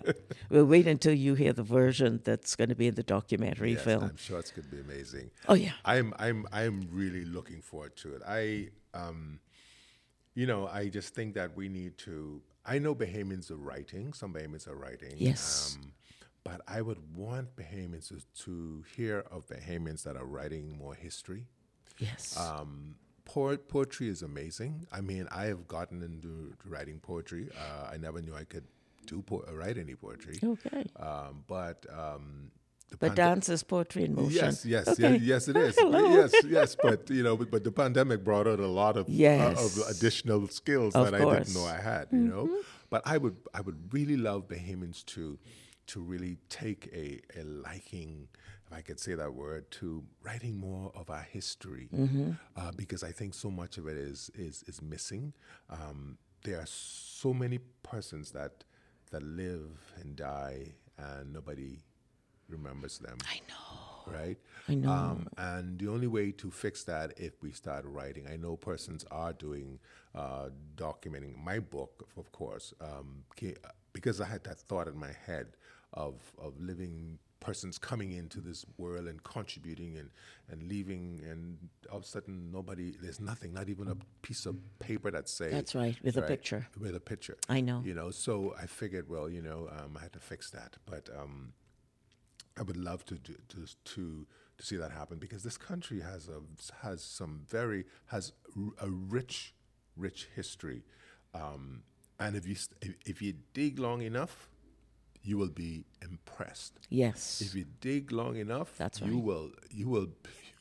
We'll 0.50 0.66
wait 0.66 0.88
until 0.88 1.14
you 1.14 1.36
hear 1.36 1.54
the 1.54 1.64
version 1.64 2.22
that's 2.24 2.56
going 2.56 2.70
to 2.70 2.76
be 2.76 2.88
in 2.88 2.96
the 2.96 3.04
documentary 3.04 3.74
Yes, 3.74 3.84
film. 3.84 4.04
I'm 4.04 4.18
sure 4.18 4.40
it's 4.40 4.52
going 4.52 4.68
to 4.70 4.76
be 4.76 4.82
amazing. 4.82 5.32
Oh, 5.48 5.54
yeah. 5.54 5.72
I'm 5.86 6.14
I'm 6.20 6.46
I'm 6.52 6.88
really 6.92 7.26
looking 7.26 7.62
forward 7.62 7.96
to 7.98 8.16
it. 8.16 8.22
I 8.28 8.70
um, 8.94 9.40
you 10.36 10.46
know, 10.46 10.68
I 10.68 10.90
just 10.90 11.16
think 11.16 11.34
that 11.36 11.56
we 11.56 11.70
need 11.70 11.98
to. 12.00 12.42
I 12.66 12.80
know 12.80 12.94
Bahamians 12.96 13.52
are 13.52 13.58
writing. 13.58 14.14
Some 14.14 14.34
Bahamians 14.34 14.68
are 14.68 14.76
writing. 14.76 15.14
Yes. 15.18 15.78
Um, 15.80 15.94
but 16.44 16.62
I 16.68 16.82
would 16.82 17.00
want 17.16 17.56
Bahamians 17.56 18.10
to, 18.10 18.22
to 18.44 18.84
hear 18.96 19.26
of 19.32 19.48
Bahamians 19.48 20.04
that 20.04 20.16
are 20.16 20.26
writing 20.26 20.78
more 20.78 20.94
history. 20.94 21.48
Yes. 21.98 22.38
Um, 22.38 22.96
po- 23.26 23.58
poetry 23.58 24.08
is 24.10 24.22
amazing. 24.22 24.86
I 24.92 25.02
mean, 25.02 25.28
I 25.32 25.46
have 25.46 25.68
gotten 25.68 26.02
into 26.02 26.54
writing 26.66 27.00
poetry. 27.00 27.50
Uh, 27.58 27.90
I 27.94 27.98
never 27.98 28.22
knew 28.22 28.36
I 28.36 28.44
could 28.46 28.64
do 29.08 29.22
po- 29.22 29.44
write 29.52 29.78
any 29.78 29.96
poetry. 29.96 30.40
okay. 30.44 30.86
Um, 30.98 31.44
but 31.48 31.86
um, 31.92 32.52
the 32.90 32.98
But 32.98 33.12
pande- 33.12 33.16
dance 33.16 33.50
is 33.50 33.64
poetry 33.64 34.04
in 34.06 34.16
motion. 34.16 34.32
Yes, 34.32 34.66
yes, 34.66 34.88
Okay. 34.88 35.18
yes, 35.18 35.22
yes, 35.22 35.48
it 35.50 35.58
is. 35.68 35.76
Hello. 35.78 36.10
yes, 36.14 36.32
yes. 36.48 36.76
But 36.82 37.10
you 37.10 37.24
know, 37.24 37.36
but, 37.38 37.50
but 37.52 37.64
the 37.64 37.72
pandemic 37.72 38.24
brought 38.24 38.48
out 38.48 38.60
a 38.60 38.68
lot 38.68 38.96
of 38.98 39.08
uh, 39.10 39.54
of 39.66 39.78
additional 39.90 40.48
skills 40.48 40.96
Of 40.96 41.12
that 41.12 41.16
I 41.16 41.26
didn't 41.26 41.54
know 41.56 41.66
I 41.66 41.78
had. 41.82 42.08
You 42.12 42.20
know, 42.20 42.50
but 42.90 43.02
I 43.06 43.18
would 43.18 43.38
I 43.54 43.62
would 43.62 43.92
really 43.94 44.18
love 44.18 44.48
Bahamians 44.48 45.04
to 45.14 45.38
to 45.88 46.00
really 46.02 46.38
take 46.50 46.90
a, 46.94 47.22
a 47.40 47.44
liking, 47.44 48.28
if 48.66 48.74
I 48.74 48.82
could 48.82 49.00
say 49.00 49.16
that 49.16 49.34
word, 49.34 49.70
to 49.72 50.04
writing 50.24 50.58
more 50.58 50.92
of 50.96 51.10
our 51.10 51.22
history, 51.32 51.90
uh, 52.58 52.72
because 52.76 53.04
I 53.04 53.12
think 53.12 53.34
so 53.34 53.52
much 53.52 53.78
of 53.78 53.88
it 53.88 53.98
is 53.98 54.32
is 54.36 54.64
is 54.68 54.82
missing. 54.82 55.34
Um, 55.70 56.18
there 56.44 56.60
are 56.60 56.66
so 56.68 57.34
many 57.34 57.60
persons 57.84 58.32
that 58.32 58.64
that 59.12 59.24
live 59.24 59.94
and 60.02 60.16
die, 60.16 60.74
and 60.98 61.34
nobody 61.34 61.80
remembers 62.48 63.00
them 63.00 63.18
I 63.28 63.40
know. 63.50 64.14
right? 64.14 64.38
I 64.70 64.76
know. 64.76 64.92
Um, 64.92 65.28
and 65.38 65.80
the 65.80 65.88
only 65.88 66.08
way 66.08 66.32
to 66.34 66.52
fix 66.52 66.84
that 66.84 67.14
if 67.18 67.42
we 67.42 67.52
start 67.52 67.86
writing, 67.86 68.28
I 68.32 68.36
know 68.36 68.56
persons 68.56 69.04
are 69.10 69.34
doing 69.34 69.80
uh, 70.14 70.50
documenting 70.76 71.36
my 71.44 71.60
book, 71.60 72.08
of 72.18 72.32
course, 72.32 72.74
um, 72.82 73.24
because 73.94 74.22
I 74.22 74.26
had 74.26 74.44
that 74.44 74.60
thought 74.60 74.88
in 74.88 74.98
my 74.98 75.12
head 75.26 75.48
of 75.94 76.16
of 76.38 76.60
living 76.60 77.20
persons 77.40 77.78
coming 77.78 78.12
into 78.12 78.40
this 78.42 78.66
world 78.78 79.08
and 79.08 79.24
contributing 79.24 79.98
and, 79.98 80.10
and 80.50 80.68
leaving 80.68 81.22
and 81.30 81.58
all 81.92 81.98
of 81.98 82.04
a 82.04 82.08
sudden 82.08 82.52
nobody 82.52 82.94
there's 83.02 83.20
nothing 83.20 83.54
not 83.54 83.70
even 83.70 83.88
a 83.88 83.96
piece 84.22 84.46
of 84.46 84.56
paper 84.80 85.12
that 85.12 85.30
says 85.30 85.52
That's 85.52 85.76
right, 85.76 85.96
with 86.04 86.18
a 86.18 86.24
picture. 86.24 86.68
with 86.80 86.96
a 86.96 87.00
picture 87.00 87.38
I 87.48 87.62
know. 87.62 87.82
you 87.86 87.94
know 87.94 88.10
so 88.10 88.56
i 88.60 88.66
figured 88.66 89.10
well 89.10 89.30
you 89.30 89.42
know 89.42 89.70
um, 89.72 89.96
i 89.98 90.02
had 90.02 90.14
to 90.14 90.20
fix 90.20 90.50
that 90.52 90.78
but 90.86 91.10
um, 91.16 91.54
I 92.58 92.64
would 92.64 92.78
love 92.78 93.04
to, 93.06 93.16
do, 93.16 93.36
to 93.50 93.66
to 93.96 94.26
to 94.58 94.66
see 94.66 94.78
that 94.78 94.92
happen 94.92 95.18
because 95.18 95.44
this 95.44 95.58
country 95.58 96.00
has 96.00 96.30
a 96.30 96.40
has 96.86 97.04
some 97.04 97.42
very 97.50 97.84
has 98.08 98.32
a 98.82 98.90
rich 98.90 99.54
rich 99.98 100.30
history, 100.36 100.84
um, 101.34 101.84
and 102.18 102.36
if 102.36 102.48
you 102.48 102.56
if 103.06 103.22
you 103.22 103.34
dig 103.54 103.78
long 103.78 104.02
enough, 104.02 104.48
you 105.26 105.38
will 105.38 105.50
be 105.66 105.86
impressed. 106.02 106.74
Yes. 106.90 107.42
If 107.46 107.56
you 107.56 107.66
dig 107.82 108.12
long 108.12 108.36
enough, 108.38 108.70
That's 108.78 109.02
right. 109.02 109.10
you 109.12 109.18
will 109.20 109.52
you'll 109.72 110.12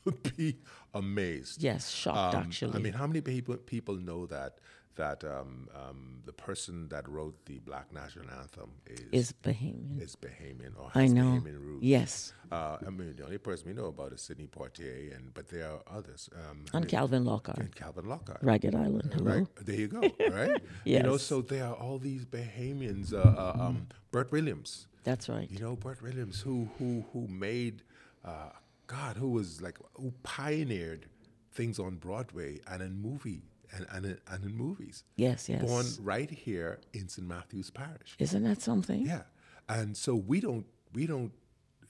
be 0.37 0.57
amazed. 0.93 1.61
yes, 1.63 1.89
shocked 1.91 2.35
Um, 2.35 2.43
actually. 2.43 2.75
I 2.75 2.79
mean, 2.79 2.93
how 2.93 3.07
many 3.07 3.21
people 3.21 3.55
people 3.57 3.95
know 4.09 4.25
that 4.27 4.51
that 4.95 5.23
um, 5.23 5.67
um, 5.75 6.21
the 6.25 6.33
person 6.33 6.87
that 6.89 7.07
wrote 7.07 7.35
the 7.45 7.59
Black 7.59 7.91
National 7.93 8.25
Anthem 8.39 8.71
is 8.87 9.01
is 9.11 9.33
Bahamian. 9.43 10.01
is 10.01 10.15
Bahamian 10.15 10.73
or 10.77 10.89
I 10.95 11.07
know. 11.07 11.39
Bahamian 11.41 11.59
roots? 11.59 11.83
Yes. 11.83 12.33
Uh, 12.51 12.77
I 12.85 12.89
mean, 12.89 13.13
the 13.15 13.23
only 13.25 13.37
person 13.37 13.67
we 13.67 13.73
know 13.73 13.85
about 13.87 14.13
is 14.13 14.21
Sidney 14.21 14.47
Poitier, 14.47 15.15
and 15.15 15.33
but 15.33 15.49
there 15.49 15.69
are 15.69 15.81
others. 15.97 16.29
Um, 16.35 16.65
I 16.73 16.79
mean, 16.79 16.87
Calvin 16.89 17.25
Lockhart. 17.25 17.57
and 17.59 17.75
Calvin 17.75 18.05
Lockhart. 18.07 18.39
Ragged 18.41 18.75
Island. 18.75 19.11
Hello. 19.13 19.37
Right 19.39 19.47
there, 19.61 19.75
you 19.75 19.87
go. 19.87 20.01
Right, 20.01 20.11
yes. 20.21 20.59
you 20.85 20.99
know. 21.03 21.17
So 21.17 21.41
there 21.41 21.65
are 21.65 21.73
all 21.75 21.97
these 21.97 22.25
Bahamians. 22.25 23.13
Uh, 23.13 23.17
uh, 23.17 23.57
um, 23.59 23.87
Bert 24.11 24.31
Williams, 24.31 24.87
That's 25.03 25.27
right. 25.27 25.49
you 25.51 25.59
know, 25.59 25.75
Bert 25.75 26.01
Williams, 26.01 26.39
who 26.41 26.69
who 26.77 27.03
who 27.11 27.27
made, 27.27 27.83
uh, 28.23 28.49
God, 28.87 29.17
who 29.17 29.29
was 29.29 29.61
like 29.61 29.77
who 29.95 30.13
pioneered 30.23 31.07
things 31.51 31.79
on 31.79 31.95
Broadway 31.95 32.59
and 32.67 32.81
in 32.81 33.01
movie 33.01 33.41
and 33.75 33.85
and 33.91 34.05
in, 34.05 34.17
and 34.31 34.43
in 34.45 34.55
movies. 34.55 35.03
Yes, 35.15 35.49
yes. 35.49 35.61
Born 35.61 35.85
right 36.01 36.29
here 36.29 36.79
in 36.93 37.07
St. 37.09 37.27
Matthew's 37.27 37.69
Parish. 37.69 38.15
Isn't 38.19 38.43
that 38.43 38.61
something? 38.61 39.05
Yeah, 39.05 39.23
and 39.69 39.95
so 39.95 40.15
we 40.15 40.39
don't 40.39 40.65
we 40.93 41.05
don't 41.07 41.31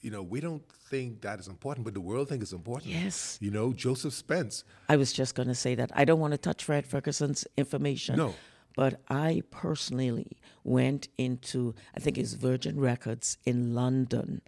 you 0.01 0.11
know 0.11 0.23
we 0.23 0.39
don't 0.39 0.63
think 0.89 1.21
that 1.21 1.39
is 1.39 1.47
important, 1.47 1.85
but 1.85 1.93
the 1.93 2.01
world 2.01 2.29
think 2.29 2.41
it's 2.43 2.51
important. 2.53 2.91
Yes. 2.91 3.37
you 3.41 3.51
know 3.51 3.73
Joseph 3.73 4.13
Spence. 4.13 4.63
I 4.89 4.95
was 4.97 5.11
just 5.13 5.35
going 5.35 5.47
to 5.47 5.55
say 5.55 5.75
that. 5.75 5.91
I 5.95 6.05
don't 6.05 6.19
want 6.19 6.33
to 6.33 6.37
touch 6.37 6.63
Fred 6.63 6.85
Ferguson's 6.85 7.45
information. 7.57 8.15
No. 8.17 8.33
But 8.77 8.99
I 9.09 9.41
personally 9.51 10.27
went 10.65 11.07
into, 11.17 11.75
I 11.95 12.01
think 12.01 12.17
it's 12.17 12.33
Virgin 12.33 12.77
Records 12.77 13.37
in 13.45 13.73
London, 13.73 14.41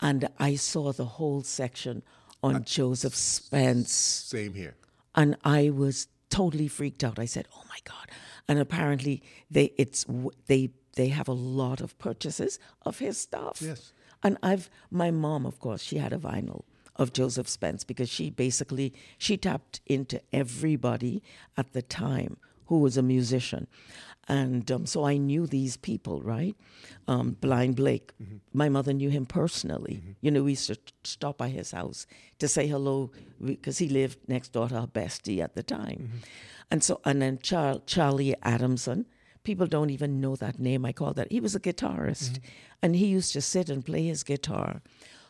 and 0.00 0.28
I 0.40 0.56
saw 0.56 0.92
the 0.92 1.04
whole 1.04 1.42
section 1.42 2.02
on 2.42 2.64
Joseph 2.64 3.14
Spence. 3.14 3.92
Same 3.92 4.54
here. 4.54 4.74
and 5.14 5.36
I 5.44 5.70
was 5.70 6.08
totally 6.30 6.68
freaked 6.68 7.04
out. 7.04 7.18
I 7.18 7.26
said, 7.26 7.48
"Oh 7.54 7.62
my 7.68 7.78
god!" 7.84 8.10
And 8.48 8.58
apparently, 8.58 9.22
they 9.50 9.72
it's 9.76 10.06
they 10.46 10.70
they 10.94 11.08
have 11.08 11.28
a 11.28 11.32
lot 11.32 11.80
of 11.80 11.98
purchases 11.98 12.58
of 12.82 12.98
his 12.98 13.18
stuff. 13.18 13.60
Yes. 13.60 13.92
And 14.22 14.38
I've 14.42 14.70
my 14.90 15.10
mom, 15.10 15.46
of 15.46 15.58
course, 15.58 15.82
she 15.82 15.98
had 15.98 16.12
a 16.12 16.18
vinyl 16.18 16.62
of 16.96 17.12
Joseph 17.12 17.48
Spence 17.48 17.84
because 17.84 18.08
she 18.08 18.30
basically 18.30 18.92
she 19.18 19.36
tapped 19.36 19.80
into 19.86 20.20
everybody 20.32 21.22
at 21.56 21.72
the 21.72 21.82
time 21.82 22.36
who 22.66 22.78
was 22.80 22.96
a 22.96 23.02
musician. 23.02 23.66
And 24.26 24.70
um, 24.70 24.86
so 24.86 25.04
I 25.04 25.18
knew 25.18 25.46
these 25.46 25.76
people, 25.76 26.22
right? 26.22 26.56
Um, 27.06 27.36
Blind 27.40 27.76
Blake. 27.76 28.12
My 28.54 28.70
mother 28.70 28.94
knew 28.94 29.10
him 29.10 29.26
personally. 29.26 30.02
You 30.22 30.30
know, 30.30 30.42
we 30.42 30.52
used 30.52 30.68
to 30.68 30.78
stop 31.02 31.36
by 31.36 31.48
his 31.48 31.72
house 31.72 32.06
to 32.38 32.48
say 32.48 32.66
hello 32.66 33.10
because 33.44 33.78
he 33.78 33.88
lived 33.88 34.18
next 34.26 34.52
door 34.52 34.68
to 34.68 34.76
our 34.76 34.86
bestie 34.86 35.42
at 35.42 35.54
the 35.54 35.62
time. 35.62 36.22
And 36.70 36.82
so, 36.82 37.00
and 37.04 37.20
then 37.20 37.38
Char- 37.42 37.80
Charlie 37.86 38.34
Adamson. 38.42 39.06
People 39.42 39.66
don't 39.66 39.90
even 39.90 40.22
know 40.22 40.36
that 40.36 40.58
name. 40.58 40.86
I 40.86 40.92
call 40.92 41.12
that. 41.12 41.30
He 41.30 41.38
was 41.38 41.54
a 41.54 41.60
guitarist. 41.60 42.40
And 42.80 42.96
he 42.96 43.06
used 43.06 43.34
to 43.34 43.42
sit 43.42 43.68
and 43.68 43.84
play 43.84 44.06
his 44.06 44.22
guitar 44.22 44.80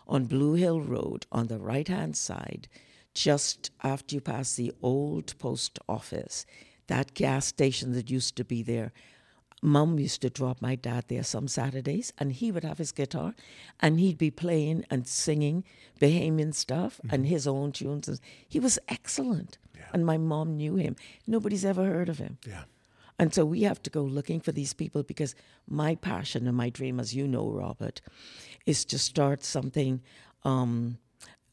on 0.07 0.27
Blue 0.27 0.55
Hill 0.55 0.81
Road 0.81 1.27
on 1.33 1.49
the 1.49 1.59
right 1.59 1.89
hand 1.89 2.17
side, 2.17 2.69
just 3.13 3.73
after 3.83 4.15
you 4.15 4.21
pass 4.21 4.55
the 4.55 4.73
old 4.83 5.37
post 5.39 5.81
office, 5.89 6.47
that 6.87 7.15
gas 7.15 7.47
station 7.47 7.93
that 7.93 8.11
used 8.11 8.37
to 8.37 8.45
be 8.45 8.63
there. 8.63 8.93
Mum 9.63 9.99
used 9.99 10.21
to 10.21 10.29
drop 10.29 10.61
my 10.61 10.75
dad 10.75 11.05
there 11.09 11.23
some 11.23 11.49
Saturdays, 11.49 12.13
and 12.19 12.33
he 12.33 12.53
would 12.53 12.65
have 12.65 12.77
his 12.77 12.93
guitar, 12.93 13.35
and 13.81 13.99
he'd 13.99 14.19
be 14.19 14.31
playing 14.31 14.85
and 14.91 15.07
singing 15.07 15.65
Bahamian 16.01 16.55
stuff 16.55 17.01
and 17.11 17.27
his 17.27 17.47
own 17.47 17.73
tunes. 17.73 18.07
And 18.07 18.21
He 18.47 18.61
was 18.61 18.79
excellent, 18.89 19.57
and 19.93 20.05
my 20.05 20.19
mom 20.19 20.57
knew 20.59 20.77
him. 20.77 20.97
Nobody's 21.27 21.65
ever 21.65 21.85
heard 21.85 22.11
of 22.11 22.19
him. 22.19 22.37
Yeah. 22.47 22.65
And 23.19 23.33
so 23.33 23.45
we 23.45 23.63
have 23.63 23.83
to 23.85 23.91
go 23.91 24.03
looking 24.03 24.41
for 24.41 24.53
these 24.53 24.75
people 24.75 25.03
because 25.03 25.35
my 25.69 25.95
passion 25.95 26.47
and 26.47 26.57
my 26.57 26.69
dream, 26.69 26.99
as 26.99 27.15
you 27.15 27.29
know, 27.29 27.49
Robert, 27.49 28.01
is 28.67 28.85
to 28.87 28.99
start 28.99 29.45
something, 29.45 30.03
um, 30.43 30.99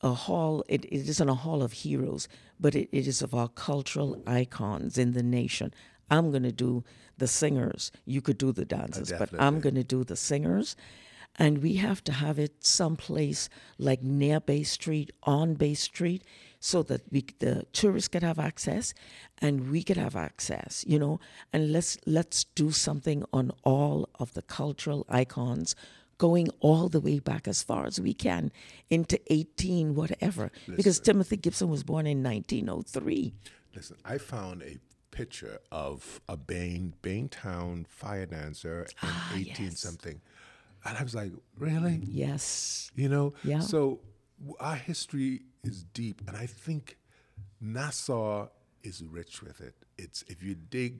a 0.03 0.13
hall. 0.13 0.63
It, 0.67 0.85
it 0.85 1.07
isn't 1.09 1.29
a 1.29 1.35
hall 1.35 1.61
of 1.63 1.73
heroes, 1.73 2.27
but 2.59 2.75
it, 2.75 2.89
it 2.91 3.07
is 3.07 3.21
of 3.21 3.33
our 3.33 3.47
cultural 3.49 4.21
icons 4.27 4.97
in 4.97 5.13
the 5.13 5.23
nation. 5.23 5.73
I'm 6.09 6.31
going 6.31 6.43
to 6.43 6.51
do 6.51 6.83
the 7.17 7.27
singers. 7.27 7.91
You 8.05 8.21
could 8.21 8.37
do 8.37 8.51
the 8.51 8.65
dancers, 8.65 9.11
but 9.17 9.29
I'm 9.39 9.59
going 9.61 9.75
to 9.75 9.83
do 9.83 10.03
the 10.03 10.15
singers. 10.17 10.75
And 11.37 11.59
we 11.59 11.75
have 11.75 12.03
to 12.03 12.11
have 12.11 12.37
it 12.37 12.63
someplace 12.65 13.47
like 13.77 14.03
near 14.03 14.41
Bay 14.41 14.63
Street, 14.63 15.11
on 15.23 15.53
Bay 15.53 15.73
Street, 15.75 16.23
so 16.59 16.83
that 16.83 17.01
we, 17.09 17.25
the 17.39 17.65
tourists 17.71 18.09
could 18.09 18.21
have 18.21 18.37
access 18.37 18.93
and 19.39 19.71
we 19.71 19.81
could 19.81 19.97
have 19.97 20.17
access, 20.17 20.83
you 20.85 20.99
know. 20.99 21.19
And 21.53 21.71
let's 21.71 21.97
let's 22.05 22.43
do 22.43 22.71
something 22.71 23.23
on 23.31 23.51
all 23.63 24.09
of 24.19 24.33
the 24.33 24.41
cultural 24.41 25.05
icons, 25.07 25.73
going 26.21 26.47
all 26.59 26.87
the 26.87 26.99
way 26.99 27.17
back 27.17 27.47
as 27.47 27.63
far 27.63 27.87
as 27.87 27.99
we 27.99 28.13
can 28.13 28.51
into 28.91 29.19
18 29.33 29.95
whatever. 29.95 30.51
Because 30.67 30.99
Timothy 30.99 31.35
Gibson 31.35 31.67
was 31.67 31.83
born 31.83 32.05
in 32.05 32.21
1903. 32.21 33.33
Listen, 33.75 33.97
I 34.05 34.19
found 34.19 34.61
a 34.61 34.77
picture 35.09 35.57
of 35.71 36.21
a 36.29 36.37
Bain, 36.37 36.93
Baintown 37.01 37.87
fire 37.87 38.27
dancer 38.27 38.83
in 39.01 39.09
ah, 39.09 39.33
18 39.35 39.65
yes. 39.65 39.79
something. 39.79 40.21
And 40.85 40.95
I 40.95 41.01
was 41.01 41.15
like, 41.15 41.31
really? 41.57 41.99
Yes. 42.03 42.91
You 42.95 43.09
know? 43.09 43.33
Yeah. 43.43 43.61
So 43.61 44.01
our 44.59 44.75
history 44.75 45.41
is 45.63 45.85
deep. 45.85 46.21
And 46.27 46.37
I 46.37 46.45
think 46.45 46.99
Nassau 47.59 48.49
is 48.83 49.03
rich 49.03 49.41
with 49.41 49.59
it. 49.59 49.73
It's 49.97 50.23
if 50.27 50.43
you 50.43 50.53
dig 50.53 50.99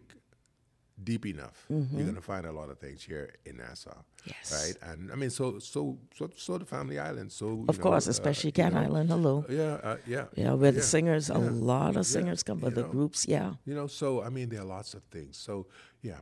deep 1.04 1.26
enough, 1.26 1.66
you're 1.70 2.04
going 2.04 2.16
to 2.16 2.22
find 2.22 2.46
a 2.46 2.52
lot 2.52 2.70
of 2.70 2.80
things 2.80 3.04
here 3.04 3.34
in 3.46 3.58
Nassau. 3.58 3.92
Mm-hmm. 3.92 4.30
Yes. 4.30 4.52
Right? 4.82 4.92
And 4.92 5.12
I 5.12 5.16
mean, 5.16 5.30
so 5.30 5.60
so 5.60 5.98
so 6.16 6.30
so 6.36 6.58
the 6.58 6.66
Family 6.66 7.00
Island. 7.00 7.32
So 7.32 7.48
you 7.48 7.66
Of 7.68 7.78
know, 7.78 7.84
course, 7.84 8.08
uh, 8.08 8.12
especially 8.12 8.54
you 8.56 8.70
know, 8.70 8.80
Island. 8.80 9.10
Hello. 9.10 9.46
Yeah, 9.50 9.62
uh, 9.62 9.98
yeah. 10.06 10.26
Yeah, 10.36 10.54
where 10.54 10.72
the 10.72 10.78
yeah, 10.80 10.84
singers, 10.84 11.30
a 11.30 11.38
lot 11.38 11.92
of 11.92 11.96
yeah, 11.98 12.02
singers 12.04 12.44
come, 12.44 12.60
but 12.60 12.76
the 12.76 12.84
know. 12.84 12.90
groups, 12.90 13.28
yeah. 13.28 13.54
You 13.66 13.74
know, 13.74 13.88
so 13.88 14.22
I 14.22 14.30
mean, 14.30 14.50
there 14.50 14.62
are 14.62 14.66
lots 14.66 14.94
of 14.94 15.04
things. 15.06 15.38
So 15.38 15.68
yeah, 16.02 16.20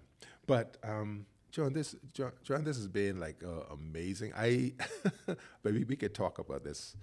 but 0.48 0.78
um, 0.84 1.26
John, 1.52 1.74
this 1.74 1.96
John, 2.14 2.32
John, 2.44 2.64
this 2.64 2.78
has 2.78 2.88
been 2.88 3.20
like 3.20 3.44
uh, 3.44 3.74
amazing. 3.74 4.34
I, 4.36 4.74
but 5.26 5.74
we, 5.74 5.84
we 5.84 5.96
could 5.96 6.14
talk 6.14 6.40
about 6.40 6.64
this 6.64 6.96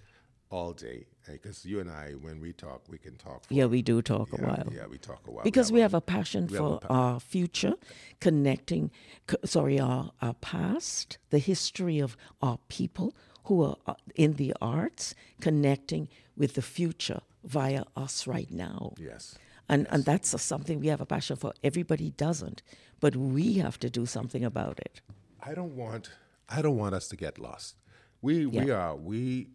all 0.51 0.73
day 0.73 1.07
because 1.31 1.65
you 1.67 1.81
and 1.81 1.91
I, 1.91 2.13
when 2.13 2.41
we 2.41 2.53
talk, 2.53 2.83
we 2.89 2.99
can 2.99 3.17
talk. 3.17 3.45
For, 3.45 3.55
Yeah, 3.55 3.67
we 3.67 3.83
do 3.83 4.01
talk 4.01 4.33
a 4.33 4.41
yeah, 4.41 4.47
while. 4.47 4.69
Yeah, 4.73 4.87
we 4.87 4.99
talk 4.99 5.21
a 5.27 5.31
while 5.31 5.45
because 5.45 5.73
we 5.73 5.81
have 5.81 5.93
have 5.93 5.99
a 5.99 6.01
passion 6.01 6.47
we 6.47 6.55
have 6.57 6.59
for 6.65 6.75
a 6.77 6.79
pa- 6.79 6.95
our 6.95 7.21
future, 7.21 7.75
connecting, 8.21 8.91
c- 9.29 9.37
sorry, 9.45 9.79
our, 9.81 10.13
our 10.23 10.35
past, 10.35 11.19
the 11.31 11.39
history 11.39 11.99
of 11.99 12.17
our 12.43 12.59
people 12.69 13.15
who 13.45 13.63
are 13.65 13.77
uh, 13.87 13.95
in 14.15 14.35
the 14.35 14.55
arts, 14.61 15.15
connecting 15.41 16.09
with 16.37 16.55
the 16.55 16.63
future 16.63 17.21
via 17.45 17.85
us 17.97 18.27
right 18.27 18.51
now. 18.51 18.93
yes. 18.99 19.37
And, 19.69 19.89
and 19.91 20.05
that's 20.05 20.33
a, 20.33 20.39
something 20.39 20.79
we 20.79 20.87
have 20.87 21.01
a 21.01 21.07
passion 21.07 21.35
for. 21.35 21.53
Everybody 21.65 22.11
doesn't, 22.13 22.63
but 23.01 23.17
we 23.17 23.55
have 23.55 23.81
to 23.81 23.91
do 23.91 24.07
something 24.07 24.45
about 24.45 24.79
it. 24.79 25.01
I 25.43 25.55
don't 25.55 25.75
want 25.75 26.11
I 26.49 26.63
don't 26.63 26.77
want 26.77 26.95
us 26.95 27.09
to 27.09 27.17
get 27.17 27.37
lost. 27.37 27.75
We 28.23 28.47
we 28.47 28.71
are 28.71 28.95
we 28.95 29.49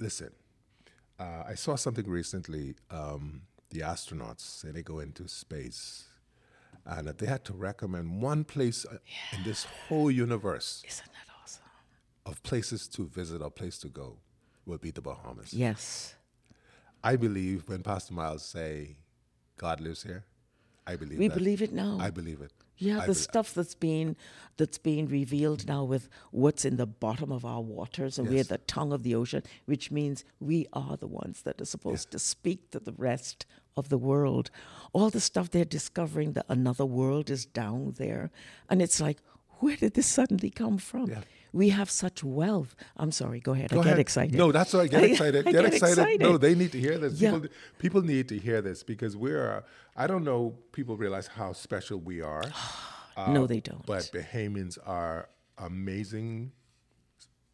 listen. 0.00 0.30
Uh, 1.18 1.44
I 1.46 1.54
saw 1.54 1.76
something 1.76 2.08
recently. 2.08 2.74
Um, 2.90 3.42
the 3.70 3.80
astronauts 3.80 4.40
say 4.40 4.70
they 4.72 4.82
go 4.82 4.98
into 4.98 5.28
space, 5.28 6.06
and 6.84 7.06
that 7.06 7.18
they 7.18 7.26
had 7.26 7.44
to 7.44 7.52
recommend 7.52 8.20
one 8.20 8.42
place 8.42 8.84
uh, 8.90 8.96
in 9.36 9.44
this 9.44 9.64
whole 9.88 10.10
universe 10.10 10.82
Isn't 10.88 11.06
that 11.06 11.32
awesome? 11.42 11.62
of 12.26 12.42
places 12.42 12.88
to 12.88 13.06
visit 13.06 13.42
or 13.42 13.50
place 13.50 13.78
to 13.78 13.88
go 13.88 14.16
would 14.66 14.80
be 14.80 14.90
the 14.90 15.00
Bahamas. 15.00 15.52
Yes. 15.54 16.14
I 17.04 17.16
believe 17.16 17.68
when 17.68 17.82
Pastor 17.82 18.12
Myles 18.14 18.44
say 18.44 18.96
God 19.56 19.80
lives 19.80 20.02
here, 20.02 20.24
I 20.86 20.96
believe 20.96 21.18
We 21.18 21.28
that. 21.28 21.34
believe 21.36 21.62
it 21.62 21.72
now. 21.72 21.96
I 22.00 22.10
believe 22.10 22.40
it. 22.40 22.52
Yeah, 22.80 23.00
I 23.00 23.04
the 23.04 23.12
uh, 23.12 23.14
stuff 23.14 23.54
that's 23.54 23.74
being 23.74 24.16
that's 24.56 24.78
being 24.78 25.06
revealed 25.06 25.68
now 25.68 25.84
with 25.84 26.08
what's 26.32 26.64
in 26.64 26.76
the 26.76 26.86
bottom 26.86 27.30
of 27.30 27.44
our 27.44 27.60
waters, 27.60 28.18
and 28.18 28.28
we're 28.28 28.42
the 28.44 28.58
tongue 28.58 28.92
of 28.92 29.02
the 29.02 29.14
ocean, 29.14 29.42
which 29.66 29.90
means 29.90 30.24
we 30.40 30.66
are 30.72 30.96
the 30.96 31.06
ones 31.06 31.42
that 31.42 31.60
are 31.60 31.66
supposed 31.66 32.10
to 32.10 32.18
speak 32.18 32.70
to 32.70 32.80
the 32.80 32.92
rest 32.92 33.46
of 33.76 33.90
the 33.90 33.98
world. 33.98 34.50
All 34.92 35.10
the 35.10 35.20
stuff 35.20 35.50
they're 35.50 35.64
discovering 35.64 36.32
that 36.32 36.46
another 36.48 36.86
world 36.86 37.30
is 37.30 37.44
down 37.44 37.94
there, 37.98 38.30
and 38.68 38.80
it's 38.82 39.00
like, 39.00 39.18
where 39.60 39.76
did 39.76 39.94
this 39.94 40.06
suddenly 40.06 40.50
come 40.50 40.78
from? 40.78 41.10
Yeah. 41.10 41.20
We 41.52 41.70
have 41.70 41.90
such 41.90 42.22
wealth. 42.22 42.74
I'm 42.96 43.10
sorry. 43.12 43.40
Go 43.40 43.52
ahead. 43.52 43.70
Go 43.70 43.80
I 43.80 43.84
get 43.84 43.98
excited. 43.98 44.34
No, 44.36 44.52
that's 44.52 44.72
all 44.74 44.80
right. 44.80 44.90
Get 44.90 45.04
excited. 45.10 45.46
I 45.48 45.52
get, 45.52 45.64
get 45.64 45.74
excited. 45.74 46.20
No, 46.20 46.38
they 46.38 46.54
need 46.54 46.72
to 46.72 46.80
hear 46.80 46.98
this. 46.98 47.20
Yeah. 47.20 47.32
People, 47.32 47.48
people 47.78 48.02
need 48.02 48.28
to 48.28 48.38
hear 48.38 48.60
this 48.62 48.82
because 48.82 49.16
we're. 49.16 49.64
I 49.96 50.06
don't 50.06 50.24
know. 50.24 50.54
People 50.72 50.96
realize 50.96 51.26
how 51.26 51.52
special 51.52 51.98
we 51.98 52.20
are. 52.22 52.44
Uh, 53.16 53.32
no, 53.32 53.44
they 53.46 53.58
don't. 53.60 53.84
But 53.84 54.08
Bahamians 54.14 54.78
are 54.86 55.28
amazing. 55.58 56.52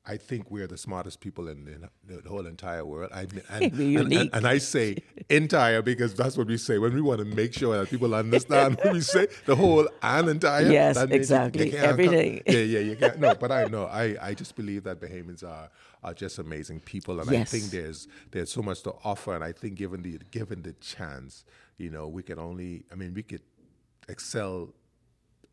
I 0.04 0.16
think 0.18 0.50
we're 0.50 0.66
the 0.68 0.76
smartest 0.76 1.18
people 1.20 1.48
in, 1.48 1.66
in 1.66 1.88
the 2.22 2.28
whole 2.28 2.46
entire 2.46 2.84
world. 2.84 3.10
I, 3.12 3.20
and, 3.50 3.72
and- 3.72 4.12
and-. 4.12 4.30
And, 4.34 4.46
I 4.46 4.58
say 4.58 4.98
entire 5.28 5.82
because 5.82 6.14
that's 6.14 6.36
what 6.36 6.46
we 6.46 6.56
say 6.56 6.78
when 6.78 6.94
we 6.94 7.00
want 7.00 7.18
to 7.18 7.24
make 7.24 7.52
sure 7.52 7.76
that 7.78 7.88
people 7.90 8.14
understand. 8.14 8.78
when 8.82 8.92
we 8.94 9.00
say 9.00 9.26
the 9.46 9.56
whole 9.56 9.88
and 10.02 10.28
entire. 10.28 10.70
Yes, 10.70 10.96
you- 10.96 11.08
you 11.08 11.14
exactly. 11.14 11.70
can't 11.70 11.82
Everything. 11.84 12.42
come- 12.46 12.54
Yeah, 12.54 12.60
yeah, 12.62 12.78
you 12.80 12.96
can't. 12.96 13.18
No, 13.18 13.34
but 13.34 13.50
I 13.50 13.64
know. 13.64 13.86
I, 13.86 14.16
I 14.20 14.34
just 14.34 14.54
believe 14.54 14.84
that 14.84 15.00
Bahamians 15.00 15.42
are 15.42 15.68
are 16.04 16.14
just 16.14 16.38
amazing 16.38 16.80
people, 16.80 17.18
and 17.20 17.28
I 17.30 17.44
think 17.44 17.64
there's 17.64 18.06
there's 18.30 18.52
so 18.52 18.62
much 18.62 18.82
to 18.82 18.92
offer. 19.04 19.34
And 19.34 19.42
I 19.42 19.52
think 19.52 19.74
given 19.76 20.02
the 20.02 20.18
given 20.30 20.62
the 20.62 20.72
chance, 20.74 21.44
you 21.78 21.90
know, 21.90 22.06
we 22.08 22.22
can 22.22 22.38
only. 22.38 22.84
I 22.92 22.94
mean, 22.94 23.12
we 23.14 23.22
could 23.22 23.42
excel 24.08 24.72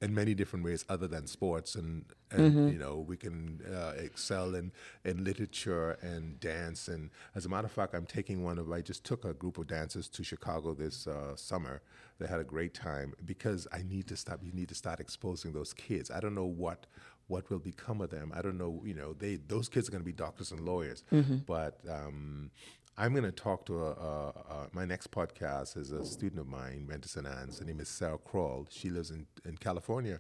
in 0.04 0.14
many 0.14 0.34
different 0.34 0.66
ways 0.66 0.84
other 0.90 1.08
than 1.08 1.26
sports 1.28 1.76
and, 1.76 2.06
and 2.30 2.72
you 2.74 2.78
know 2.78 2.96
we 3.08 3.16
can 3.16 3.62
uh, 3.74 3.94
excel 3.98 4.54
in, 4.54 4.72
in 5.06 5.24
literature 5.24 5.92
and 6.02 6.40
dance. 6.40 6.88
And 6.90 7.10
as 7.36 7.46
a 7.46 7.50
matter 7.50 7.68
of 7.68 7.72
fact 7.72 7.96
i'm 7.96 8.06
taking 8.06 8.44
one 8.44 8.58
of 8.60 8.70
i 8.72 8.82
just 8.82 9.04
took 9.06 9.24
a 9.24 9.34
group 9.34 9.58
of 9.58 9.68
dancers 9.68 10.08
to 10.10 10.24
chicago 10.24 10.74
this 10.74 11.08
uh, 11.08 11.36
summer. 11.36 11.82
They 12.20 12.28
had 12.28 12.40
a 12.40 12.50
great 12.56 12.74
time 12.74 13.14
because 13.26 13.62
i 13.72 13.82
need 13.94 14.06
to 14.08 14.16
stop 14.18 14.40
you 14.44 14.52
need 14.52 14.70
to 14.70 14.76
start 14.76 15.00
exposing 15.00 15.54
those 15.54 15.74
kids. 15.74 16.12
I 16.12 16.20
don't 16.20 16.36
know 16.36 16.52
what 16.64 16.86
what 17.28 17.50
will 17.50 17.60
become 17.74 18.02
of 18.02 18.10
them. 18.10 18.34
I 18.36 18.42
don't 18.42 18.58
know 18.58 18.82
you 18.86 18.94
know 18.94 19.14
they 19.14 19.34
those 19.54 19.70
kids 19.70 19.88
are 19.88 19.92
going 19.92 20.04
to 20.04 20.12
be 20.14 20.18
doctors 20.28 20.52
and 20.52 20.62
lawyers. 20.72 21.04
But 21.46 21.80
um, 21.90 22.52
I'm 22.98 23.12
going 23.12 23.24
to 23.24 23.32
talk 23.32 23.66
to 23.66 23.82
a, 23.82 23.92
a, 23.92 24.28
a, 24.30 24.68
my 24.72 24.86
next 24.86 25.10
podcast 25.12 25.78
is 25.78 25.92
a 25.92 26.06
student 26.06 26.40
of 26.40 26.48
mine, 26.48 26.88
to 27.02 27.08
St. 27.10 27.26
Anne's. 27.26 27.60
Her 27.60 27.66
name 27.66 27.80
is 27.80 27.90
Sarah 27.90 28.20
Kroll. 28.20 28.68
She 28.70 28.90
lives 28.90 29.10
in, 29.10 29.26
in 29.46 29.58
California. 29.58 30.20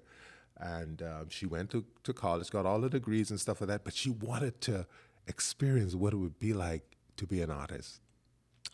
And 0.58 1.02
um, 1.02 1.30
she 1.30 1.46
went 1.46 1.70
to, 1.72 1.86
to 2.04 2.14
college, 2.14 2.50
got 2.50 2.66
all 2.66 2.80
the 2.82 2.90
degrees 2.90 3.30
and 3.30 3.40
stuff 3.40 3.62
like 3.62 3.68
that, 3.70 3.84
but 3.84 3.94
she 3.94 4.10
wanted 4.10 4.60
to 4.62 4.88
experience 5.28 5.96
what 5.96 6.14
it 6.14 6.18
would 6.18 6.40
be 6.40 6.54
like 6.54 6.98
to 7.18 7.28
be 7.28 7.42
an 7.42 7.50
artist. 7.52 8.02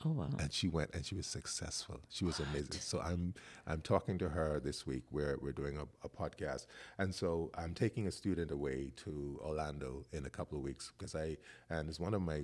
oh 0.06 0.12
wow. 0.12 0.30
And 0.40 0.52
she 0.54 0.68
went 0.68 0.92
and 0.94 1.06
she 1.06 1.16
was 1.16 1.28
successful. 1.28 2.00
She 2.10 2.26
was 2.26 2.40
amazing. 2.40 2.80
So 2.82 3.00
I'm 3.00 3.34
I'm 3.68 3.82
talking 3.82 4.18
to 4.20 4.30
her 4.30 4.60
this 4.60 4.86
week 4.88 5.04
where 5.12 5.38
we're 5.42 5.52
doing 5.54 5.78
a, 5.78 5.84
a 6.04 6.10
podcast. 6.10 6.68
And 6.98 7.14
so 7.14 7.52
I'm 7.56 7.74
taking 7.74 8.08
a 8.08 8.12
student 8.12 8.52
away 8.52 8.92
to 8.98 9.40
Orlando 9.44 10.06
in 10.14 10.26
a 10.26 10.30
couple 10.30 10.58
of 10.58 10.64
weeks 10.64 10.92
because 10.98 11.16
I 11.16 11.38
and 11.70 11.90
it's 11.90 12.00
one 12.00 12.14
of 12.14 12.22
my 12.22 12.44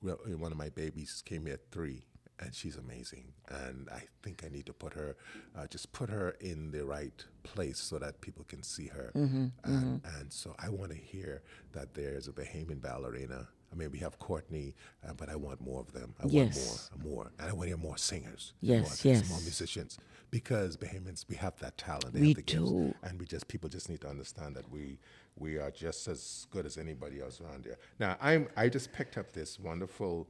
one 0.00 0.52
of 0.52 0.58
my 0.58 0.68
babies 0.68 1.22
came 1.24 1.46
here 1.46 1.54
at 1.54 1.70
three, 1.70 2.04
and 2.40 2.54
she's 2.54 2.76
amazing. 2.76 3.32
And 3.48 3.88
I 3.90 4.02
think 4.22 4.44
I 4.44 4.48
need 4.48 4.66
to 4.66 4.72
put 4.72 4.94
her, 4.94 5.16
uh, 5.56 5.66
just 5.66 5.92
put 5.92 6.10
her 6.10 6.36
in 6.40 6.70
the 6.70 6.84
right 6.84 7.24
place 7.42 7.78
so 7.78 7.98
that 7.98 8.20
people 8.20 8.44
can 8.44 8.62
see 8.62 8.86
her. 8.88 9.12
Mm-hmm, 9.14 9.46
and, 9.64 10.00
and 10.18 10.32
so 10.32 10.54
I 10.58 10.68
want 10.68 10.90
to 10.92 10.96
hear 10.96 11.42
that 11.72 11.94
there's 11.94 12.28
a 12.28 12.32
Bahamian 12.32 12.80
ballerina. 12.80 13.48
I 13.72 13.76
mean, 13.76 13.90
we 13.90 13.98
have 13.98 14.18
Courtney, 14.18 14.74
uh, 15.06 15.12
but 15.14 15.28
I 15.28 15.36
want 15.36 15.60
more 15.60 15.80
of 15.80 15.92
them. 15.92 16.14
I 16.22 16.26
Yes. 16.26 16.90
want 16.92 17.04
more, 17.04 17.12
more, 17.14 17.32
and 17.38 17.48
I 17.50 17.52
want 17.52 17.62
to 17.64 17.68
hear 17.68 17.76
more 17.76 17.98
singers. 17.98 18.54
Yes, 18.60 19.04
more, 19.04 19.14
yes. 19.14 19.28
more 19.28 19.40
musicians, 19.40 19.98
because 20.30 20.76
Bahamians 20.76 21.26
we 21.28 21.36
have 21.36 21.58
that 21.60 21.76
talent. 21.76 22.14
We 22.14 22.32
the 22.34 22.42
gifts, 22.42 22.70
do. 22.70 22.94
and 23.02 23.18
we 23.20 23.26
just 23.26 23.46
people 23.48 23.68
just 23.68 23.88
need 23.88 24.00
to 24.02 24.08
understand 24.08 24.56
that 24.56 24.70
we 24.70 24.98
we 25.36 25.58
are 25.58 25.70
just 25.70 26.08
as 26.08 26.46
good 26.50 26.66
as 26.66 26.78
anybody 26.78 27.20
else 27.20 27.40
around 27.40 27.64
here. 27.64 27.78
Now, 27.98 28.16
I'm 28.20 28.48
I 28.56 28.68
just 28.68 28.92
picked 28.92 29.18
up 29.18 29.32
this 29.32 29.58
wonderful 29.60 30.28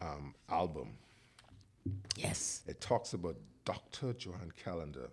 um, 0.00 0.34
album. 0.50 0.98
Yes. 2.16 2.62
It 2.66 2.80
talks 2.80 3.12
about 3.14 3.36
Dr. 3.64 4.12
Joan 4.14 4.52
Callender, 4.62 5.10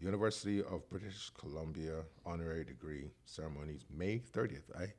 University 0.00 0.60
of 0.62 0.88
British 0.90 1.30
Columbia 1.30 2.02
honorary 2.26 2.64
degree 2.64 3.10
ceremonies, 3.24 3.86
May 3.90 4.18
30th, 4.18 4.70
I, 4.78 4.92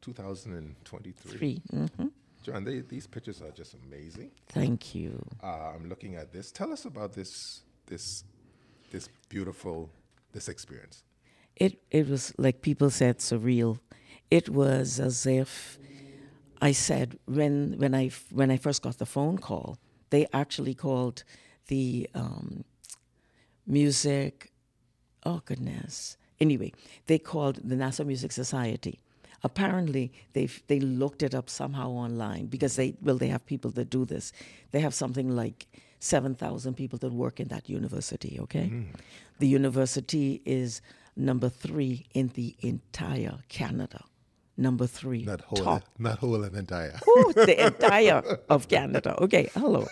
2023. 0.00 1.38
Three. 1.38 1.62
hmm 1.70 2.06
Joan, 2.42 2.64
they, 2.64 2.80
these 2.80 3.06
pictures 3.06 3.42
are 3.42 3.50
just 3.50 3.74
amazing. 3.74 4.30
Thank 4.48 4.94
you. 4.94 5.22
Uh, 5.42 5.72
I'm 5.74 5.88
looking 5.88 6.14
at 6.16 6.32
this. 6.32 6.50
Tell 6.52 6.72
us 6.72 6.84
about 6.84 7.12
this 7.12 7.62
this 7.86 8.24
this 8.90 9.08
beautiful 9.28 9.90
this 10.32 10.48
experience. 10.48 11.02
It 11.56 11.80
it 11.90 12.08
was 12.08 12.32
like 12.38 12.62
people 12.62 12.90
said 12.90 13.18
surreal. 13.18 13.78
It 14.30 14.48
was 14.48 15.00
as 15.00 15.26
if 15.26 15.78
I 16.62 16.72
said 16.72 17.18
when 17.26 17.74
when 17.78 17.94
I 17.94 18.10
when 18.30 18.50
I 18.50 18.56
first 18.56 18.82
got 18.82 18.98
the 18.98 19.06
phone 19.06 19.38
call, 19.38 19.78
they 20.10 20.26
actually 20.32 20.74
called 20.74 21.24
the 21.66 22.08
um, 22.14 22.64
music. 23.66 24.52
Oh 25.24 25.42
goodness! 25.44 26.16
Anyway, 26.40 26.72
they 27.06 27.18
called 27.18 27.60
the 27.64 27.76
National 27.76 28.06
Music 28.06 28.32
Society. 28.32 29.00
Apparently, 29.44 30.12
they 30.32 30.46
they 30.66 30.80
looked 30.80 31.22
it 31.22 31.34
up 31.34 31.48
somehow 31.48 31.90
online 31.90 32.46
because 32.46 32.76
they 32.76 32.94
well 33.00 33.16
they 33.18 33.28
have 33.28 33.44
people 33.46 33.70
that 33.72 33.88
do 33.90 34.04
this. 34.04 34.32
They 34.72 34.80
have 34.80 34.94
something 34.94 35.28
like 35.30 35.66
seven 36.00 36.34
thousand 36.34 36.74
people 36.74 36.98
that 37.00 37.12
work 37.12 37.38
in 37.40 37.48
that 37.48 37.68
university. 37.68 38.38
Okay, 38.40 38.72
the 39.38 39.46
university 39.46 40.42
is 40.44 40.80
number 41.16 41.48
three 41.48 42.06
in 42.14 42.28
the 42.34 42.56
entire 42.60 43.38
Canada. 43.48 44.04
Number 44.60 44.88
three, 44.88 45.22
Not 45.22 45.42
whole, 45.42 45.64
top 45.64 45.84
not 46.00 46.18
whole 46.18 46.42
and 46.42 46.56
entire. 46.56 46.98
Ooh, 47.08 47.32
the 47.32 47.66
entire 47.66 48.22
of 48.48 48.66
Canada. 48.66 49.14
Okay, 49.22 49.48
hello. 49.54 49.86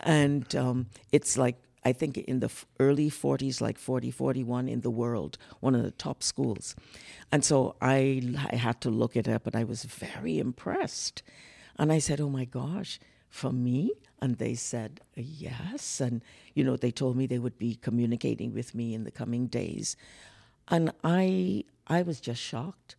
And 0.00 0.54
um, 0.56 0.86
it's 1.12 1.36
like, 1.36 1.56
I 1.88 1.92
think 1.94 2.18
in 2.18 2.40
the 2.40 2.50
early 2.78 3.08
40s, 3.08 3.62
like 3.62 3.78
40, 3.78 4.10
41 4.10 4.68
in 4.68 4.82
the 4.82 4.90
world, 4.90 5.38
one 5.60 5.74
of 5.74 5.82
the 5.82 5.90
top 5.90 6.22
schools. 6.22 6.76
And 7.32 7.42
so 7.42 7.76
I, 7.80 8.22
I 8.52 8.56
had 8.56 8.82
to 8.82 8.90
look 8.90 9.16
it 9.16 9.26
up 9.26 9.46
and 9.46 9.56
I 9.56 9.64
was 9.64 9.84
very 9.84 10.38
impressed. 10.38 11.22
And 11.78 11.90
I 11.90 11.98
said, 11.98 12.20
oh 12.20 12.28
my 12.28 12.44
gosh, 12.44 13.00
for 13.30 13.52
me? 13.52 13.92
And 14.20 14.36
they 14.36 14.54
said, 14.54 15.00
yes. 15.16 15.98
And, 15.98 16.20
you 16.52 16.62
know, 16.62 16.76
they 16.76 16.90
told 16.90 17.16
me 17.16 17.26
they 17.26 17.38
would 17.38 17.56
be 17.56 17.76
communicating 17.76 18.52
with 18.52 18.74
me 18.74 18.92
in 18.92 19.04
the 19.04 19.10
coming 19.10 19.46
days. 19.46 19.96
And 20.68 20.92
I, 21.02 21.64
I 21.86 22.02
was 22.02 22.20
just 22.20 22.42
shocked 22.42 22.96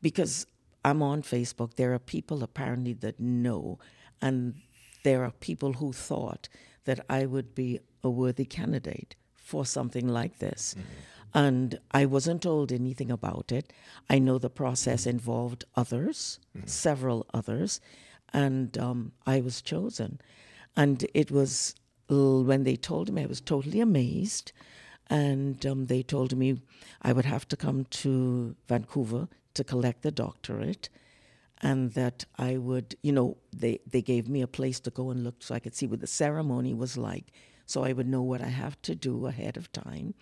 because 0.00 0.46
I'm 0.84 1.02
on 1.02 1.22
Facebook. 1.22 1.74
There 1.74 1.92
are 1.94 1.98
people 1.98 2.44
apparently 2.44 2.92
that 2.92 3.18
know, 3.18 3.80
and 4.22 4.54
there 5.02 5.24
are 5.24 5.32
people 5.32 5.72
who 5.74 5.92
thought 5.92 6.48
that 6.84 7.04
I 7.10 7.26
would 7.26 7.56
be 7.56 7.80
a 8.02 8.10
worthy 8.10 8.44
candidate 8.44 9.16
for 9.34 9.64
something 9.66 10.08
like 10.08 10.38
this. 10.38 10.74
And 11.32 11.78
I 11.92 12.06
wasn't 12.06 12.42
told 12.42 12.72
anything 12.72 13.10
about 13.10 13.52
it. 13.52 13.72
I 14.08 14.18
know 14.18 14.38
the 14.38 14.50
process 14.50 15.06
involved 15.06 15.64
others, 15.76 16.40
several 16.66 17.26
others, 17.32 17.80
and 18.32 18.76
um, 18.78 19.12
I 19.26 19.40
was 19.40 19.62
chosen. 19.62 20.20
And 20.76 21.06
it 21.14 21.30
was 21.30 21.74
when 22.08 22.64
they 22.64 22.76
told 22.76 23.12
me, 23.12 23.22
I 23.22 23.26
was 23.26 23.40
totally 23.40 23.80
amazed. 23.80 24.52
And 25.08 25.64
um, 25.66 25.86
they 25.86 26.02
told 26.02 26.36
me 26.36 26.60
I 27.02 27.12
would 27.12 27.24
have 27.24 27.46
to 27.48 27.56
come 27.56 27.84
to 28.02 28.54
Vancouver 28.68 29.28
to 29.54 29.64
collect 29.64 30.02
the 30.02 30.10
doctorate 30.12 30.88
and 31.62 31.92
that 31.92 32.24
I 32.38 32.56
would, 32.56 32.96
you 33.02 33.12
know, 33.12 33.36
they, 33.52 33.80
they 33.86 34.02
gave 34.02 34.28
me 34.28 34.40
a 34.40 34.46
place 34.46 34.80
to 34.80 34.90
go 34.90 35.10
and 35.10 35.22
look 35.22 35.36
so 35.40 35.54
I 35.54 35.58
could 35.58 35.74
see 35.74 35.86
what 35.86 36.00
the 36.00 36.06
ceremony 36.06 36.72
was 36.72 36.96
like, 36.96 37.32
so 37.70 37.84
I 37.84 37.92
would 37.92 38.08
know 38.08 38.22
what 38.22 38.42
I 38.42 38.48
have 38.48 38.80
to 38.82 38.94
do 38.94 39.26
ahead 39.26 39.56
of 39.56 39.70
time. 39.72 40.14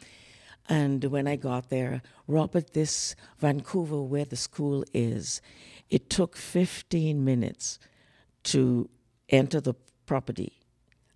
And 0.68 1.02
when 1.04 1.26
I 1.26 1.36
got 1.36 1.70
there, 1.70 2.02
Robert, 2.26 2.74
this 2.74 3.16
Vancouver, 3.38 4.02
where 4.02 4.26
the 4.26 4.36
school 4.36 4.84
is, 4.92 5.40
it 5.88 6.10
took 6.10 6.36
15 6.36 7.24
minutes 7.24 7.78
to 8.44 8.90
enter 9.30 9.60
the 9.60 9.74
property. 10.04 10.60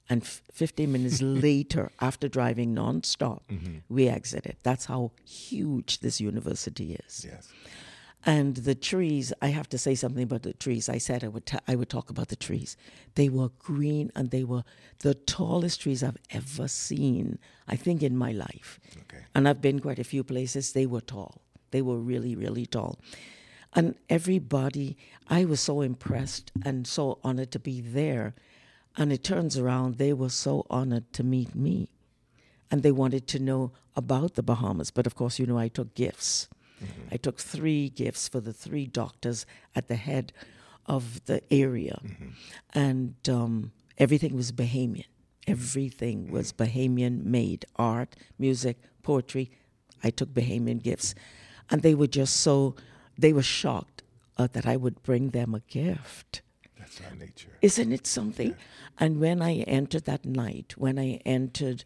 And 0.08 0.22
f- 0.22 0.42
15 0.52 0.90
minutes 0.90 1.20
later, 1.46 1.90
after 2.00 2.28
driving 2.28 2.74
nonstop, 2.74 3.42
mm-hmm. 3.50 3.76
we 3.90 4.08
exited. 4.08 4.56
That's 4.62 4.86
how 4.86 5.12
huge 5.24 6.00
this 6.00 6.18
university 6.18 6.98
is. 7.06 7.26
Yes. 7.28 7.52
And 8.24 8.54
the 8.56 8.76
trees, 8.76 9.32
I 9.42 9.48
have 9.48 9.68
to 9.70 9.78
say 9.78 9.96
something 9.96 10.22
about 10.22 10.42
the 10.42 10.52
trees. 10.52 10.88
I 10.88 10.98
said 10.98 11.24
I 11.24 11.28
would 11.28 11.46
ta- 11.46 11.60
I 11.66 11.74
would 11.74 11.88
talk 11.88 12.08
about 12.08 12.28
the 12.28 12.36
trees. 12.36 12.76
They 13.16 13.28
were 13.28 13.48
green 13.58 14.12
and 14.14 14.30
they 14.30 14.44
were 14.44 14.62
the 15.00 15.14
tallest 15.14 15.80
trees 15.80 16.04
I've 16.04 16.18
ever 16.30 16.68
seen, 16.68 17.38
I 17.66 17.74
think, 17.74 18.02
in 18.02 18.16
my 18.16 18.30
life. 18.30 18.78
Okay. 18.96 19.24
And 19.34 19.48
I've 19.48 19.60
been 19.60 19.80
quite 19.80 19.98
a 19.98 20.04
few 20.04 20.22
places. 20.22 20.72
They 20.72 20.86
were 20.86 21.00
tall. 21.00 21.42
They 21.72 21.82
were 21.82 21.98
really, 21.98 22.36
really 22.36 22.66
tall. 22.66 22.98
And 23.74 23.96
everybody, 24.08 24.96
I 25.28 25.44
was 25.44 25.60
so 25.60 25.80
impressed 25.80 26.52
and 26.64 26.86
so 26.86 27.18
honored 27.24 27.50
to 27.52 27.58
be 27.58 27.80
there. 27.80 28.34
And 28.96 29.12
it 29.12 29.24
turns 29.24 29.56
around, 29.56 29.96
they 29.96 30.12
were 30.12 30.28
so 30.28 30.66
honored 30.68 31.12
to 31.14 31.24
meet 31.24 31.54
me. 31.54 31.88
And 32.70 32.82
they 32.82 32.92
wanted 32.92 33.26
to 33.28 33.38
know 33.38 33.72
about 33.96 34.34
the 34.34 34.42
Bahamas. 34.42 34.90
But 34.90 35.06
of 35.06 35.14
course, 35.14 35.38
you 35.38 35.46
know, 35.46 35.58
I 35.58 35.68
took 35.68 35.94
gifts. 35.94 36.48
I 37.10 37.16
took 37.16 37.38
three 37.38 37.88
gifts 37.90 38.28
for 38.28 38.40
the 38.40 38.52
three 38.52 38.86
doctors 38.86 39.46
at 39.74 39.88
the 39.88 39.96
head 39.96 40.32
of 40.86 41.24
the 41.26 41.42
area. 41.52 42.00
And 42.74 43.14
um, 43.28 43.72
everything 43.98 44.34
was 44.34 44.52
Bahamian. 44.52 45.06
Everything 45.46 46.30
was 46.30 46.52
Bahamian 46.52 47.24
made 47.24 47.64
art, 47.76 48.16
music, 48.38 48.78
poetry. 49.02 49.50
I 50.02 50.10
took 50.10 50.30
Bahamian 50.30 50.82
gifts. 50.82 51.14
And 51.70 51.82
they 51.82 51.94
were 51.94 52.06
just 52.06 52.36
so, 52.36 52.76
they 53.18 53.32
were 53.32 53.42
shocked 53.42 54.02
uh, 54.36 54.48
that 54.52 54.66
I 54.66 54.76
would 54.76 55.02
bring 55.02 55.30
them 55.30 55.54
a 55.54 55.60
gift. 55.60 56.42
That's 56.78 57.00
our 57.00 57.16
nature. 57.16 57.50
Isn't 57.60 57.92
it 57.92 58.06
something? 58.06 58.56
And 58.98 59.20
when 59.20 59.40
I 59.40 59.58
entered 59.58 60.04
that 60.04 60.24
night, 60.24 60.74
when 60.76 60.98
I 60.98 61.20
entered 61.24 61.84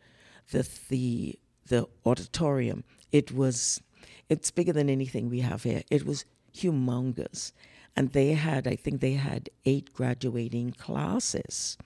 the 0.50 0.66
the 0.88 1.38
the 1.66 1.86
auditorium, 2.04 2.84
it 3.12 3.32
was 3.32 3.82
it's 4.28 4.50
bigger 4.50 4.72
than 4.72 4.90
anything 4.90 5.28
we 5.28 5.40
have 5.40 5.62
here. 5.62 5.82
It 5.90 6.04
was 6.04 6.24
humongous. 6.54 7.52
And 7.96 8.12
they 8.12 8.32
had, 8.32 8.66
I 8.66 8.76
think 8.76 9.00
they 9.00 9.14
had 9.14 9.48
eight 9.64 9.92
graduating 9.94 10.72
classes 10.72 11.78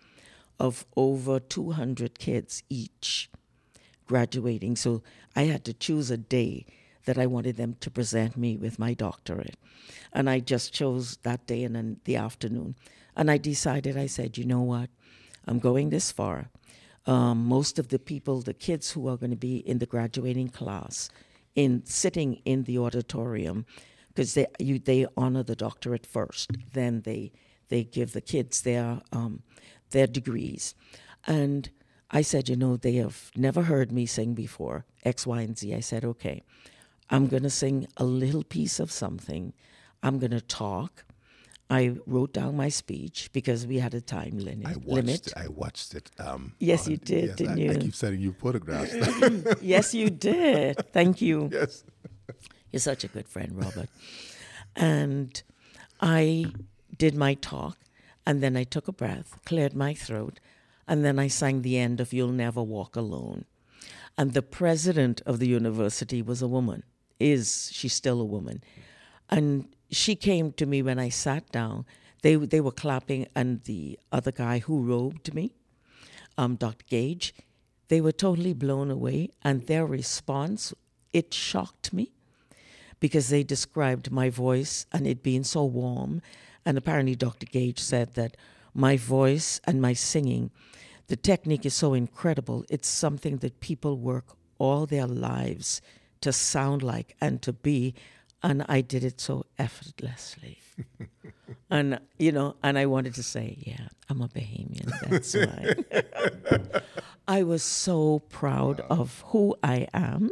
of 0.58 0.84
over 0.96 1.38
200 1.38 2.18
kids 2.18 2.62
each 2.68 3.30
graduating. 4.06 4.76
So 4.76 5.02
I 5.36 5.42
had 5.42 5.64
to 5.64 5.72
choose 5.72 6.10
a 6.10 6.16
day 6.16 6.66
that 7.04 7.16
I 7.16 7.26
wanted 7.26 7.56
them 7.56 7.76
to 7.80 7.90
present 7.90 8.36
me 8.36 8.56
with 8.56 8.78
my 8.78 8.92
doctorate. 8.92 9.56
And 10.12 10.28
I 10.28 10.40
just 10.40 10.72
chose 10.72 11.16
that 11.22 11.46
day 11.46 11.62
and 11.64 11.74
then 11.76 12.00
the 12.04 12.16
afternoon. 12.16 12.74
And 13.16 13.30
I 13.30 13.38
decided, 13.38 13.96
I 13.96 14.06
said, 14.06 14.36
you 14.36 14.44
know 14.44 14.60
what? 14.62 14.90
I'm 15.46 15.58
going 15.58 15.90
this 15.90 16.12
far. 16.12 16.50
Um, 17.06 17.46
most 17.46 17.78
of 17.78 17.88
the 17.88 17.98
people, 17.98 18.40
the 18.40 18.54
kids 18.54 18.90
who 18.90 19.08
are 19.08 19.16
going 19.16 19.30
to 19.30 19.36
be 19.36 19.56
in 19.56 19.78
the 19.78 19.86
graduating 19.86 20.48
class, 20.48 21.08
in 21.54 21.84
sitting 21.84 22.40
in 22.44 22.64
the 22.64 22.78
auditorium, 22.78 23.66
because 24.08 24.34
they 24.34 24.46
you 24.58 24.78
they 24.78 25.06
honor 25.16 25.42
the 25.42 25.56
doctorate 25.56 26.06
first, 26.06 26.50
then 26.72 27.02
they 27.02 27.32
they 27.68 27.84
give 27.84 28.12
the 28.12 28.20
kids 28.20 28.62
their 28.62 29.00
um, 29.12 29.42
their 29.90 30.06
degrees, 30.06 30.74
and 31.26 31.70
I 32.10 32.22
said, 32.22 32.48
you 32.48 32.56
know, 32.56 32.76
they 32.76 32.94
have 32.94 33.30
never 33.36 33.62
heard 33.62 33.92
me 33.92 34.04
sing 34.06 34.34
before 34.34 34.84
X, 35.04 35.26
Y, 35.26 35.40
and 35.42 35.56
Z. 35.56 35.74
I 35.74 35.80
said, 35.80 36.04
okay, 36.04 36.42
I'm 37.08 37.28
to 37.44 37.50
sing 37.50 37.86
a 37.96 38.04
little 38.04 38.42
piece 38.42 38.80
of 38.80 38.90
something. 38.90 39.52
I'm 40.02 40.18
to 40.32 40.40
talk. 40.40 41.04
I 41.70 41.96
wrote 42.06 42.32
down 42.32 42.56
my 42.56 42.68
speech 42.68 43.30
because 43.32 43.64
we 43.66 43.78
had 43.78 43.94
a 43.94 44.00
time 44.00 44.38
limit. 44.38 44.66
I 44.66 44.72
watched. 44.72 44.88
limit. 44.88 45.26
It, 45.28 45.32
I 45.36 45.46
watched 45.48 45.94
it. 45.94 46.10
Um, 46.18 46.52
Yes, 46.58 46.86
on- 46.86 46.90
you 46.92 46.96
did, 46.98 47.24
yes, 47.28 47.36
didn't 47.36 47.58
I, 47.58 47.62
I 47.62 47.72
you? 47.74 47.78
keep 47.78 47.94
sending 47.94 48.20
you 48.20 48.32
photographs. 48.32 48.92
yes, 49.62 49.94
you 49.94 50.10
did. 50.10 50.92
Thank 50.92 51.20
you. 51.22 51.48
yes. 51.52 51.84
You're 52.72 52.80
such 52.80 53.04
a 53.04 53.08
good 53.08 53.28
friend, 53.28 53.52
Robert. 53.56 53.88
and 54.76 55.42
I 56.00 56.46
did 56.98 57.14
my 57.14 57.34
talk, 57.34 57.76
And 58.26 58.42
then 58.42 58.56
I 58.56 58.64
took 58.64 58.86
a 58.88 58.92
breath, 58.92 59.38
cleared 59.44 59.74
my 59.74 59.94
throat, 59.94 60.40
and 60.86 61.04
then 61.04 61.18
I 61.18 61.28
sang 61.28 61.62
the 61.62 61.78
end 61.78 62.00
of 62.00 62.12
You'll 62.12 62.32
Never 62.32 62.62
Walk 62.62 62.96
Alone. 62.96 63.44
And 64.18 64.32
the 64.34 64.42
president 64.42 65.22
of 65.24 65.38
the 65.38 65.48
university 65.48 66.20
was 66.22 66.42
a 66.42 66.48
woman, 66.48 66.82
is 67.18 67.70
she 67.72 67.88
still 67.88 68.20
a 68.20 68.24
woman. 68.24 68.62
And 69.28 69.66
she 69.90 70.14
came 70.14 70.52
to 70.52 70.66
me 70.66 70.82
when 70.82 70.98
I 70.98 71.08
sat 71.08 71.50
down. 71.50 71.84
They, 72.22 72.36
they 72.36 72.60
were 72.60 72.72
clapping, 72.72 73.26
and 73.34 73.62
the 73.64 73.98
other 74.12 74.32
guy 74.32 74.58
who 74.58 74.82
robed 74.82 75.34
me, 75.34 75.52
um, 76.36 76.56
Dr. 76.56 76.84
Gage, 76.88 77.34
they 77.88 78.00
were 78.00 78.12
totally 78.12 78.52
blown 78.52 78.90
away. 78.90 79.30
And 79.42 79.66
their 79.66 79.86
response, 79.86 80.72
it 81.12 81.34
shocked 81.34 81.92
me 81.92 82.12
because 83.00 83.28
they 83.28 83.42
described 83.42 84.12
my 84.12 84.30
voice 84.30 84.86
and 84.92 85.06
it 85.06 85.22
being 85.22 85.44
so 85.44 85.64
warm. 85.64 86.22
And 86.64 86.76
apparently, 86.76 87.16
Dr. 87.16 87.46
Gage 87.46 87.80
said 87.80 88.14
that 88.14 88.36
my 88.74 88.96
voice 88.96 89.60
and 89.64 89.80
my 89.80 89.94
singing, 89.94 90.50
the 91.08 91.16
technique 91.16 91.66
is 91.66 91.74
so 91.74 91.94
incredible. 91.94 92.64
It's 92.68 92.88
something 92.88 93.38
that 93.38 93.60
people 93.60 93.98
work 93.98 94.36
all 94.58 94.86
their 94.86 95.06
lives 95.06 95.80
to 96.20 96.32
sound 96.32 96.82
like 96.82 97.16
and 97.20 97.42
to 97.42 97.52
be. 97.52 97.94
And 98.42 98.64
I 98.68 98.80
did 98.80 99.04
it 99.04 99.20
so 99.20 99.44
effortlessly. 99.58 100.58
and, 101.70 102.00
you 102.18 102.32
know, 102.32 102.56
and 102.62 102.78
I 102.78 102.86
wanted 102.86 103.14
to 103.14 103.22
say, 103.22 103.56
yeah, 103.58 103.88
I'm 104.08 104.22
a 104.22 104.28
Bahamian. 104.28 104.90
That's 105.08 105.34
why. 106.72 106.82
I 107.28 107.42
was 107.42 107.62
so 107.62 108.20
proud 108.30 108.80
of 108.88 109.22
who 109.28 109.56
I 109.62 109.88
am 109.92 110.30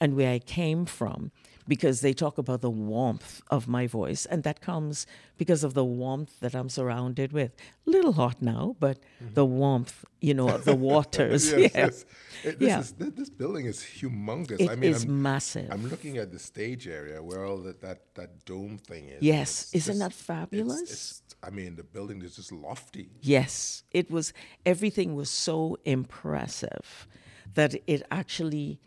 and 0.00 0.16
where 0.16 0.32
I 0.32 0.38
came 0.38 0.86
from 0.86 1.30
because 1.66 2.00
they 2.00 2.12
talk 2.12 2.38
about 2.38 2.60
the 2.60 2.70
warmth 2.70 3.40
of 3.50 3.68
my 3.68 3.86
voice, 3.86 4.26
and 4.26 4.42
that 4.42 4.60
comes 4.60 5.06
because 5.38 5.64
of 5.64 5.74
the 5.74 5.84
warmth 5.84 6.40
that 6.40 6.54
I'm 6.54 6.68
surrounded 6.68 7.32
with. 7.32 7.52
A 7.86 7.90
little 7.90 8.12
hot 8.12 8.42
now, 8.42 8.76
but 8.80 8.98
mm-hmm. 8.98 9.34
the 9.34 9.44
warmth, 9.44 10.04
you 10.20 10.34
know, 10.34 10.48
of 10.48 10.64
the 10.64 10.74
waters. 10.74 11.52
yes, 11.56 11.72
yeah. 11.74 11.84
yes. 11.84 12.04
It, 12.44 12.58
this, 12.58 12.68
yeah. 12.68 12.80
Is, 12.80 12.92
this 12.92 13.30
building 13.30 13.66
is 13.66 13.78
humongous. 13.80 14.60
It 14.60 14.70
I 14.70 14.76
mean, 14.76 14.90
is 14.90 15.04
I'm, 15.04 15.22
massive. 15.22 15.70
I'm 15.70 15.88
looking 15.88 16.18
at 16.18 16.32
the 16.32 16.38
stage 16.38 16.88
area 16.88 17.22
where 17.22 17.44
all 17.44 17.58
that 17.58 17.80
that, 17.82 18.14
that 18.14 18.44
dome 18.44 18.78
thing 18.78 19.08
is. 19.08 19.22
Yes, 19.22 19.70
isn't 19.72 19.98
just, 19.98 20.00
that 20.00 20.12
fabulous? 20.12 20.82
It's, 20.82 20.92
it's, 20.92 21.36
I 21.42 21.50
mean, 21.50 21.76
the 21.76 21.84
building 21.84 22.22
is 22.22 22.36
just 22.36 22.52
lofty. 22.52 23.10
Yes, 23.20 23.84
it 23.90 24.10
was. 24.10 24.32
Everything 24.66 25.14
was 25.14 25.30
so 25.30 25.78
impressive 25.84 27.06
that 27.54 27.74
it 27.86 28.02
actually 28.10 28.80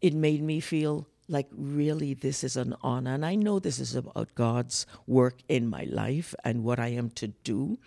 it 0.00 0.14
made 0.14 0.42
me 0.42 0.60
feel 0.60 1.06
like 1.32 1.48
really 1.50 2.14
this 2.14 2.44
is 2.44 2.56
an 2.56 2.74
honor 2.82 3.14
and 3.14 3.24
i 3.24 3.34
know 3.34 3.58
this 3.58 3.78
is 3.78 3.96
about 3.96 4.34
god's 4.34 4.86
work 5.06 5.38
in 5.48 5.66
my 5.66 5.84
life 5.84 6.34
and 6.44 6.62
what 6.62 6.78
i 6.78 6.88
am 6.88 7.08
to 7.10 7.28
do 7.42 7.78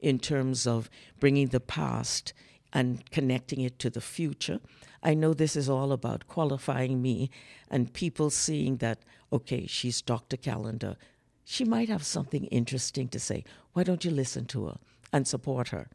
in 0.00 0.18
terms 0.18 0.66
of 0.66 0.90
bringing 1.18 1.48
the 1.48 1.60
past 1.60 2.32
and 2.72 3.08
connecting 3.10 3.60
it 3.60 3.78
to 3.78 3.90
the 3.90 4.00
future. 4.00 4.60
I 5.02 5.14
know 5.14 5.32
this 5.32 5.56
is 5.56 5.68
all 5.68 5.92
about 5.92 6.28
qualifying 6.28 7.00
me 7.00 7.30
and 7.70 7.92
people 7.92 8.30
seeing 8.30 8.78
that 8.78 8.98
okay 9.32 9.66
she's 9.66 10.02
dr 10.02 10.36
Callender. 10.38 10.96
She 11.44 11.64
might 11.64 11.88
have 11.88 12.04
something 12.04 12.44
interesting 12.46 13.08
to 13.08 13.18
say. 13.18 13.44
Why 13.72 13.82
don't 13.82 14.04
you 14.04 14.10
listen 14.10 14.44
to 14.46 14.66
her 14.66 14.78
and 15.12 15.26
support 15.26 15.68
her? 15.68 15.88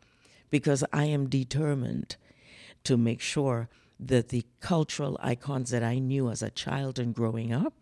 Because 0.50 0.84
i 0.92 1.06
am 1.06 1.30
determined 1.30 2.16
to 2.84 2.98
make 2.98 3.22
sure 3.22 3.70
that 4.00 4.30
the 4.30 4.46
cultural 4.60 5.18
icons 5.22 5.70
that 5.72 5.84
I 5.84 6.00
knew 6.00 6.30
as 6.30 6.42
a 6.42 6.50
child 6.50 7.00
and 7.00 7.14
growing 7.14 7.54
up, 7.54 7.74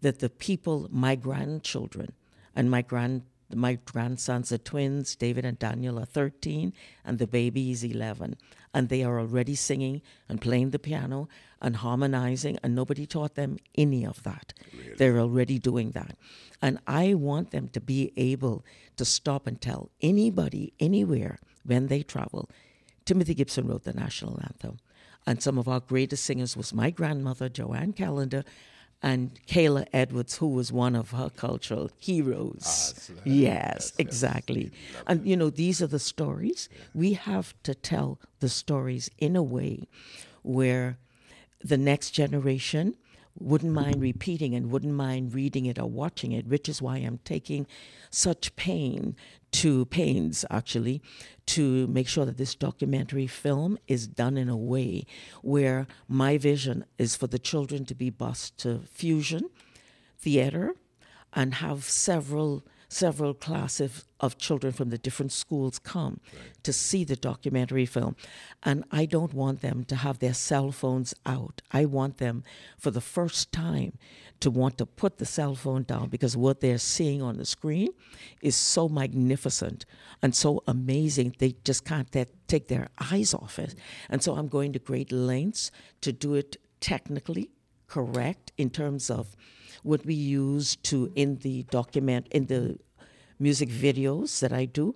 that 0.00 0.18
the 0.18 0.30
people, 0.30 0.88
my 0.90 1.14
grandchildren, 1.14 2.12
and 2.54 2.70
my 2.70 2.82
grand 2.82 3.22
my 3.54 3.78
grandsons 3.84 4.50
are 4.50 4.58
twins, 4.58 5.14
David 5.14 5.44
and 5.44 5.58
Daniel 5.58 5.98
are 6.00 6.04
13, 6.04 6.72
and 7.04 7.18
the 7.18 7.26
baby 7.26 7.70
is 7.70 7.84
11. 7.84 8.36
And 8.74 8.88
they 8.88 9.04
are 9.04 9.20
already 9.20 9.54
singing 9.54 10.02
and 10.28 10.40
playing 10.40 10.70
the 10.70 10.78
piano 10.78 11.28
and 11.62 11.76
harmonizing, 11.76 12.58
and 12.62 12.74
nobody 12.74 13.06
taught 13.06 13.34
them 13.34 13.58
any 13.76 14.04
of 14.04 14.22
that. 14.24 14.52
Really? 14.72 14.96
They're 14.96 15.18
already 15.18 15.58
doing 15.58 15.92
that. 15.92 16.16
And 16.60 16.78
I 16.86 17.14
want 17.14 17.52
them 17.52 17.68
to 17.68 17.80
be 17.80 18.12
able 18.16 18.64
to 18.96 19.04
stop 19.04 19.46
and 19.46 19.60
tell 19.60 19.90
anybody, 20.02 20.72
anywhere, 20.80 21.38
when 21.64 21.86
they 21.86 22.02
travel. 22.02 22.50
Timothy 23.04 23.34
Gibson 23.34 23.68
wrote 23.68 23.84
the 23.84 23.92
national 23.92 24.40
anthem. 24.42 24.78
And 25.26 25.42
some 25.42 25.58
of 25.58 25.66
our 25.68 25.80
greatest 25.80 26.24
singers 26.24 26.56
was 26.56 26.72
my 26.72 26.90
grandmother, 26.90 27.48
JoAnn 27.48 27.96
Callender, 27.96 28.44
and 29.02 29.38
Kayla 29.46 29.86
Edwards, 29.92 30.36
who 30.36 30.48
was 30.48 30.72
one 30.72 30.94
of 30.96 31.10
her 31.10 31.30
cultural 31.30 31.90
heroes. 31.98 32.62
Ah, 32.64 33.00
so 33.00 33.12
yes, 33.24 33.24
yes, 33.24 33.92
exactly. 33.98 34.70
Yes, 34.92 35.02
and 35.06 35.26
you 35.26 35.36
know, 35.36 35.50
these 35.50 35.82
are 35.82 35.86
the 35.86 35.98
stories. 35.98 36.68
Yeah. 36.72 36.84
We 36.94 37.12
have 37.14 37.54
to 37.64 37.74
tell 37.74 38.18
the 38.40 38.48
stories 38.48 39.10
in 39.18 39.36
a 39.36 39.42
way 39.42 39.88
where 40.42 40.96
the 41.62 41.76
next 41.76 42.12
generation 42.12 42.96
wouldn't 43.38 43.72
mind 43.72 44.00
repeating 44.00 44.54
and 44.54 44.70
wouldn't 44.70 44.94
mind 44.94 45.34
reading 45.34 45.66
it 45.66 45.78
or 45.78 45.88
watching 45.88 46.32
it, 46.32 46.46
which 46.46 46.68
is 46.68 46.82
why 46.82 46.96
I'm 46.98 47.18
taking 47.24 47.66
such 48.10 48.54
pain 48.56 49.16
to 49.52 49.84
pains 49.86 50.44
actually 50.50 51.02
to 51.46 51.86
make 51.86 52.08
sure 52.08 52.24
that 52.24 52.36
this 52.36 52.54
documentary 52.54 53.26
film 53.26 53.78
is 53.86 54.06
done 54.06 54.36
in 54.36 54.48
a 54.48 54.56
way 54.56 55.06
where 55.42 55.86
my 56.08 56.36
vision 56.36 56.84
is 56.98 57.16
for 57.16 57.26
the 57.26 57.38
children 57.38 57.84
to 57.86 57.94
be 57.94 58.10
bused 58.10 58.58
to 58.58 58.80
fusion 58.90 59.48
theater 60.18 60.74
and 61.32 61.54
have 61.54 61.84
several 61.84 62.64
several 62.88 63.34
classes 63.34 64.04
of 64.20 64.38
children 64.38 64.72
from 64.72 64.90
the 64.90 64.98
different 64.98 65.32
schools 65.32 65.78
come 65.78 66.20
right. 66.32 66.42
to 66.62 66.72
see 66.72 67.04
the 67.04 67.16
documentary 67.16 67.86
film. 67.86 68.16
And 68.62 68.84
I 68.90 69.06
don't 69.06 69.34
want 69.34 69.60
them 69.60 69.84
to 69.84 69.96
have 69.96 70.18
their 70.18 70.34
cell 70.34 70.72
phones 70.72 71.14
out. 71.24 71.62
I 71.72 71.84
want 71.84 72.18
them 72.18 72.44
for 72.78 72.90
the 72.90 73.00
first 73.00 73.52
time 73.52 73.98
to 74.40 74.50
want 74.50 74.78
to 74.78 74.86
put 74.86 75.18
the 75.18 75.26
cell 75.26 75.54
phone 75.54 75.82
down 75.82 76.08
because 76.08 76.36
what 76.36 76.60
they're 76.60 76.78
seeing 76.78 77.22
on 77.22 77.36
the 77.36 77.44
screen 77.44 77.88
is 78.42 78.54
so 78.56 78.88
magnificent 78.88 79.84
and 80.22 80.34
so 80.34 80.62
amazing, 80.66 81.34
they 81.38 81.56
just 81.64 81.84
can't 81.84 82.14
take 82.46 82.68
their 82.68 82.88
eyes 83.10 83.34
off 83.34 83.58
it. 83.58 83.74
And 84.08 84.22
so 84.22 84.36
I'm 84.36 84.48
going 84.48 84.72
to 84.72 84.78
great 84.78 85.10
lengths 85.10 85.70
to 86.02 86.12
do 86.12 86.34
it 86.34 86.56
technically 86.80 87.50
correct 87.88 88.52
in 88.58 88.70
terms 88.70 89.10
of 89.10 89.36
what 89.82 90.04
we 90.04 90.14
use 90.14 90.76
to 90.76 91.12
in 91.14 91.36
the 91.38 91.64
document 91.64 92.28
in 92.30 92.46
the 92.46 92.78
music 93.38 93.68
videos 93.68 94.40
that 94.40 94.52
I 94.52 94.64
do. 94.64 94.94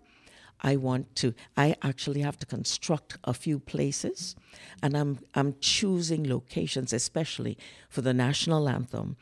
I 0.63 0.77
want 0.77 1.15
to 1.17 1.35
I 1.57 1.77
actually 1.83 2.21
have 2.21 2.39
to 2.41 2.47
construct 2.47 3.17
a 3.25 3.33
few 3.33 3.59
places 3.59 4.37
and 4.83 4.97
I'm 4.97 5.21
I'm 5.35 5.57
choosing 5.61 6.29
locations 6.29 6.93
especially 6.93 7.57
for 7.89 8.03
the 8.03 8.13
national 8.13 8.69
anthem. 8.69 9.17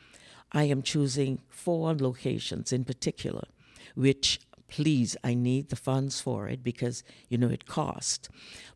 I 0.50 0.64
am 0.64 0.82
choosing 0.82 1.40
four 1.48 1.94
locations 1.94 2.72
in 2.72 2.84
particular 2.84 3.44
which 3.94 4.40
please 4.68 5.16
I 5.24 5.34
need 5.34 5.70
the 5.70 5.76
funds 5.76 6.20
for 6.20 6.48
it 6.48 6.62
because 6.62 7.02
you 7.28 7.38
know 7.38 7.48
it 7.48 7.66
costs, 7.66 8.28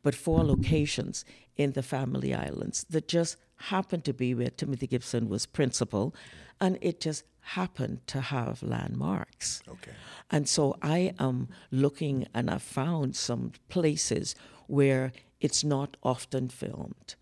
But 0.03 0.15
four 0.15 0.43
locations 0.43 1.25
in 1.57 1.73
the 1.73 1.83
Family 1.83 2.35
Islands 2.35 2.85
that 2.91 3.09
just 3.09 3.37
happened 3.63 4.05
to 4.05 4.13
be 4.13 4.35
where 4.35 4.51
Timothy 4.51 4.87
Gibson 4.87 5.29
was 5.29 5.47
principal 5.47 6.15
and 6.61 6.79
it 6.81 7.01
just 7.01 7.25
happened 7.41 8.01
to 8.07 8.21
have 8.21 8.63
landmarks. 8.63 9.63
Okay. 9.69 9.93
And 10.31 10.49
so 10.49 10.77
I 10.83 11.15
am 11.19 11.49
looking 11.71 12.27
and 12.35 12.51
I 12.51 12.59
found 12.59 13.17
some 13.17 13.53
places 13.69 14.35
where 14.67 15.13
it's 15.41 15.65
not 15.65 15.97
often 16.03 16.49
filmed. 16.49 17.15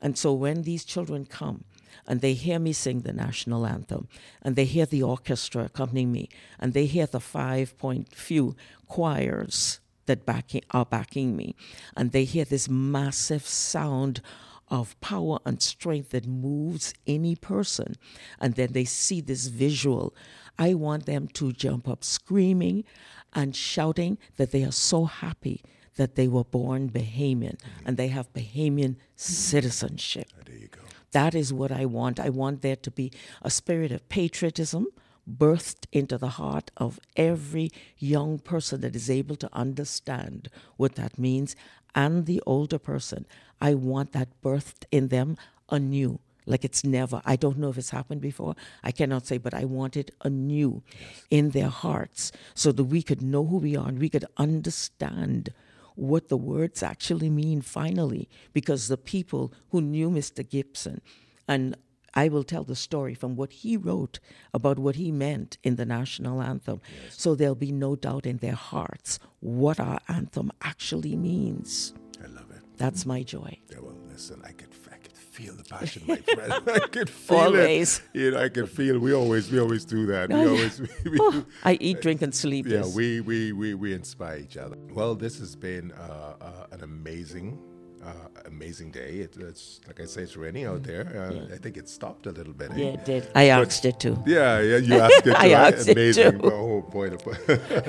And 0.00 0.16
so 0.16 0.32
when 0.32 0.62
these 0.62 0.84
children 0.84 1.26
come 1.26 1.64
and 2.06 2.20
they 2.20 2.34
hear 2.34 2.58
me 2.58 2.72
sing 2.72 3.00
the 3.00 3.12
national 3.12 3.66
anthem 3.66 4.08
and 4.42 4.56
they 4.56 4.64
hear 4.64 4.86
the 4.86 5.02
orchestra 5.02 5.64
accompanying 5.64 6.12
me 6.12 6.28
and 6.58 6.72
they 6.72 6.86
hear 6.86 7.06
the 7.06 7.20
five 7.20 7.76
point 7.78 8.14
few 8.14 8.56
choirs 8.86 9.80
that 10.06 10.24
backing, 10.24 10.62
are 10.70 10.86
backing 10.86 11.36
me 11.36 11.54
and 11.96 12.12
they 12.12 12.24
hear 12.24 12.44
this 12.44 12.68
massive 12.68 13.46
sound 13.46 14.22
of 14.70 14.98
power 15.00 15.38
and 15.44 15.62
strength 15.62 16.10
that 16.10 16.26
moves 16.26 16.94
any 17.06 17.34
person. 17.36 17.96
And 18.40 18.54
then 18.54 18.72
they 18.72 18.84
see 18.84 19.20
this 19.20 19.46
visual. 19.46 20.14
I 20.58 20.74
want 20.74 21.06
them 21.06 21.28
to 21.34 21.52
jump 21.52 21.88
up 21.88 22.04
screaming 22.04 22.84
and 23.32 23.54
shouting 23.54 24.18
that 24.36 24.50
they 24.50 24.64
are 24.64 24.72
so 24.72 25.04
happy 25.04 25.62
that 25.96 26.14
they 26.14 26.28
were 26.28 26.44
born 26.44 26.90
Bahamian 26.90 27.56
mm-hmm. 27.56 27.86
and 27.86 27.96
they 27.96 28.08
have 28.08 28.32
Bahamian 28.32 28.96
citizenship. 29.16 30.28
Oh, 30.38 30.42
there 30.46 30.56
you 30.56 30.68
go. 30.68 30.80
That 31.12 31.34
is 31.34 31.52
what 31.52 31.72
I 31.72 31.86
want. 31.86 32.20
I 32.20 32.28
want 32.28 32.62
there 32.62 32.76
to 32.76 32.90
be 32.90 33.12
a 33.42 33.50
spirit 33.50 33.92
of 33.92 34.08
patriotism 34.08 34.86
birthed 35.28 35.86
into 35.92 36.16
the 36.16 36.28
heart 36.28 36.70
of 36.76 36.98
every 37.16 37.70
young 37.98 38.38
person 38.38 38.80
that 38.80 38.96
is 38.96 39.10
able 39.10 39.36
to 39.36 39.48
understand 39.52 40.48
what 40.76 40.94
that 40.94 41.18
means 41.18 41.54
and 41.98 42.26
the 42.26 42.40
older 42.46 42.78
person. 42.78 43.26
I 43.60 43.74
want 43.74 44.12
that 44.12 44.28
birthed 44.40 44.84
in 44.92 45.08
them 45.08 45.36
anew, 45.68 46.20
like 46.46 46.64
it's 46.64 46.84
never. 46.84 47.20
I 47.24 47.34
don't 47.34 47.58
know 47.58 47.70
if 47.70 47.76
it's 47.76 47.90
happened 47.90 48.20
before. 48.20 48.54
I 48.84 48.92
cannot 48.92 49.26
say, 49.26 49.36
but 49.36 49.52
I 49.52 49.64
want 49.64 49.96
it 49.96 50.12
anew 50.22 50.82
in 51.28 51.50
their 51.50 51.72
hearts 51.84 52.30
so 52.54 52.70
that 52.70 52.84
we 52.84 53.02
could 53.02 53.20
know 53.20 53.44
who 53.44 53.56
we 53.56 53.76
are 53.76 53.88
and 53.88 53.98
we 53.98 54.08
could 54.08 54.26
understand 54.36 55.52
what 55.96 56.28
the 56.28 56.36
words 56.36 56.84
actually 56.84 57.30
mean 57.30 57.62
finally. 57.62 58.28
Because 58.52 58.86
the 58.86 58.96
people 58.96 59.52
who 59.70 59.80
knew 59.80 60.08
Mr. 60.08 60.48
Gibson, 60.48 61.00
and 61.48 61.76
I 62.14 62.28
will 62.28 62.44
tell 62.44 62.64
the 62.64 62.76
story 62.76 63.14
from 63.14 63.36
what 63.36 63.52
he 63.52 63.76
wrote 63.76 64.18
about 64.54 64.78
what 64.78 64.96
he 64.96 65.12
meant 65.12 65.58
in 65.62 65.76
the 65.76 65.84
national 65.84 66.40
anthem. 66.42 66.80
So 67.10 67.34
there'll 67.34 67.54
be 67.54 67.72
no 67.72 67.96
doubt 67.96 68.26
in 68.26 68.38
their 68.38 68.54
hearts 68.54 69.18
what 69.40 69.78
our 69.78 70.00
anthem 70.08 70.50
actually 70.62 71.16
means. 71.16 71.92
I 72.22 72.26
love 72.28 72.50
it. 72.50 72.62
That's 72.76 73.04
my 73.06 73.22
joy. 73.22 73.58
Yeah, 73.70 73.78
well, 73.82 73.96
listen, 74.10 74.40
I 74.44 74.52
could, 74.52 74.70
I 74.92 74.96
could 74.96 75.12
feel 75.12 75.54
the 75.54 75.64
passion, 75.64 76.02
my 76.06 76.16
friend. 76.16 76.52
I 76.68 76.78
could 76.88 77.10
feel 77.10 77.36
Always. 77.38 77.98
it. 78.14 78.18
You 78.20 78.30
know, 78.32 78.38
I 78.42 78.48
could 78.48 78.68
feel. 78.70 78.98
We 78.98 79.12
always, 79.14 79.50
we 79.52 79.60
always 79.60 79.84
do 79.84 80.06
that. 80.06 80.28
We 80.30 80.34
Oh, 80.36 80.42
yeah. 80.42 80.48
always, 80.48 80.80
we, 80.80 80.88
we, 81.10 81.18
Oh, 81.20 81.44
I 81.64 81.76
eat, 81.80 82.00
drink, 82.00 82.22
and 82.22 82.34
sleep. 82.34 82.66
yeah, 82.66 82.84
we, 82.94 83.20
we, 83.20 83.52
we, 83.52 83.74
we 83.74 83.92
inspire 83.92 84.38
each 84.38 84.56
other. 84.56 84.76
Well, 84.90 85.14
this 85.14 85.38
has 85.40 85.54
been 85.56 85.92
uh, 85.92 86.36
uh, 86.40 86.66
an 86.72 86.82
amazing, 86.82 87.58
uh, 88.04 88.12
amazing 88.46 88.90
day. 88.90 89.20
It, 89.24 89.36
it's 89.38 89.80
like 89.86 90.00
I 90.00 90.04
say, 90.06 90.22
it's 90.22 90.36
raining 90.36 90.66
out 90.66 90.82
there. 90.82 91.04
Uh, 91.50 91.54
I 91.54 91.58
think 91.58 91.76
it 91.76 91.88
stopped 91.88 92.26
a 92.26 92.30
little 92.30 92.52
bit. 92.52 92.70
eh? 92.72 92.76
yeah, 92.76 92.86
it 92.86 93.04
did. 93.04 93.28
I 93.34 93.44
asked 93.48 93.84
it 93.84 93.98
too. 94.00 94.22
Yeah, 94.26 94.60
yeah, 94.60 94.76
you 94.78 94.94
asked 95.06 95.26
it. 95.26 95.34
I 95.34 95.48
too, 95.48 95.54
right? 95.54 95.74
asked 95.74 95.88
it 95.88 95.92
Amazing. 95.96 96.40
too. 96.40 96.50
Oh 96.52 96.82
boy. 96.82 97.10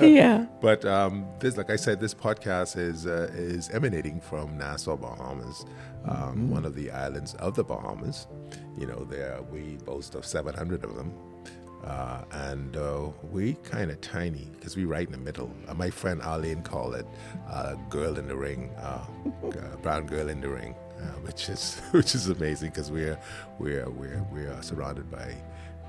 Yeah. 0.00 0.46
But 0.60 0.84
um, 0.84 1.26
this, 1.40 1.56
like 1.56 1.70
I 1.70 1.76
said, 1.76 2.00
this 2.00 2.14
podcast 2.14 2.76
is 2.78 3.06
uh, 3.06 3.30
is 3.34 3.70
emanating 3.70 4.20
from 4.20 4.56
Nassau, 4.58 4.96
Bahamas, 4.96 5.64
um, 6.06 6.16
Mm-hmm. 6.20 6.50
one 6.50 6.64
of 6.64 6.74
the 6.74 6.90
islands 6.90 7.34
of 7.34 7.54
the 7.54 7.64
Bahamas. 7.64 8.26
You 8.78 8.86
know, 8.86 9.04
there 9.04 9.40
we 9.50 9.76
boast 9.84 10.14
of 10.14 10.24
700 10.24 10.84
of 10.84 10.94
them, 10.96 11.12
uh, 11.84 12.22
and 12.32 12.76
uh, 12.76 13.08
we 13.30 13.54
kind 13.64 13.90
of 13.90 14.00
tiny 14.00 14.48
because 14.52 14.76
we 14.76 14.84
right 14.84 15.06
in 15.06 15.12
the 15.12 15.18
middle. 15.18 15.50
Uh, 15.66 15.74
my 15.74 15.90
friend 15.90 16.20
Arlene 16.22 16.62
called 16.62 16.94
it 16.94 17.06
uh, 17.48 17.74
"girl 17.88 18.18
in 18.18 18.28
the 18.28 18.36
ring," 18.36 18.70
uh, 18.78 19.04
brown 19.82 20.06
girl 20.06 20.28
in 20.28 20.40
the 20.40 20.48
ring, 20.48 20.74
uh, 20.98 21.04
which 21.22 21.48
is 21.48 21.80
which 21.92 22.14
is 22.14 22.28
amazing 22.28 22.70
because 22.70 22.90
we're 22.90 23.18
we're 23.58 23.88
we're 23.88 24.22
we're 24.30 24.62
surrounded 24.62 25.10
by 25.10 25.34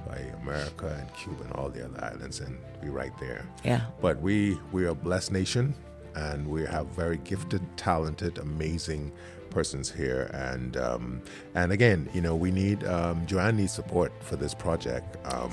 by 0.08 0.18
America 0.42 0.88
and 1.00 1.14
Cuba 1.14 1.44
and 1.44 1.54
all 1.54 1.70
the 1.70 1.86
other 1.86 2.04
islands, 2.04 2.40
and 2.40 2.58
we're 2.82 2.92
right 2.92 3.18
there. 3.20 3.46
Yeah. 3.64 3.82
But 4.02 4.22
we 4.22 4.58
we 4.72 4.86
are 4.86 4.90
a 4.90 4.96
blessed 4.96 5.32
nation, 5.32 5.74
and 6.16 6.48
we 6.48 6.64
have 6.66 6.88
very 6.88 7.18
gifted, 7.18 7.62
talented, 7.78 8.38
amazing 8.38 9.12
persons 9.52 9.92
here. 9.92 10.32
And 10.34 10.78
um, 10.78 11.22
and 11.54 11.72
again, 11.72 12.10
you 12.14 12.22
know, 12.22 12.36
we 12.36 12.52
need 12.52 12.84
um, 12.86 13.26
JoAnn 13.28 13.58
needs 13.58 13.74
support 13.74 14.12
for 14.22 14.36
this 14.36 14.54
project. 14.54 15.18
Um, 15.26 15.52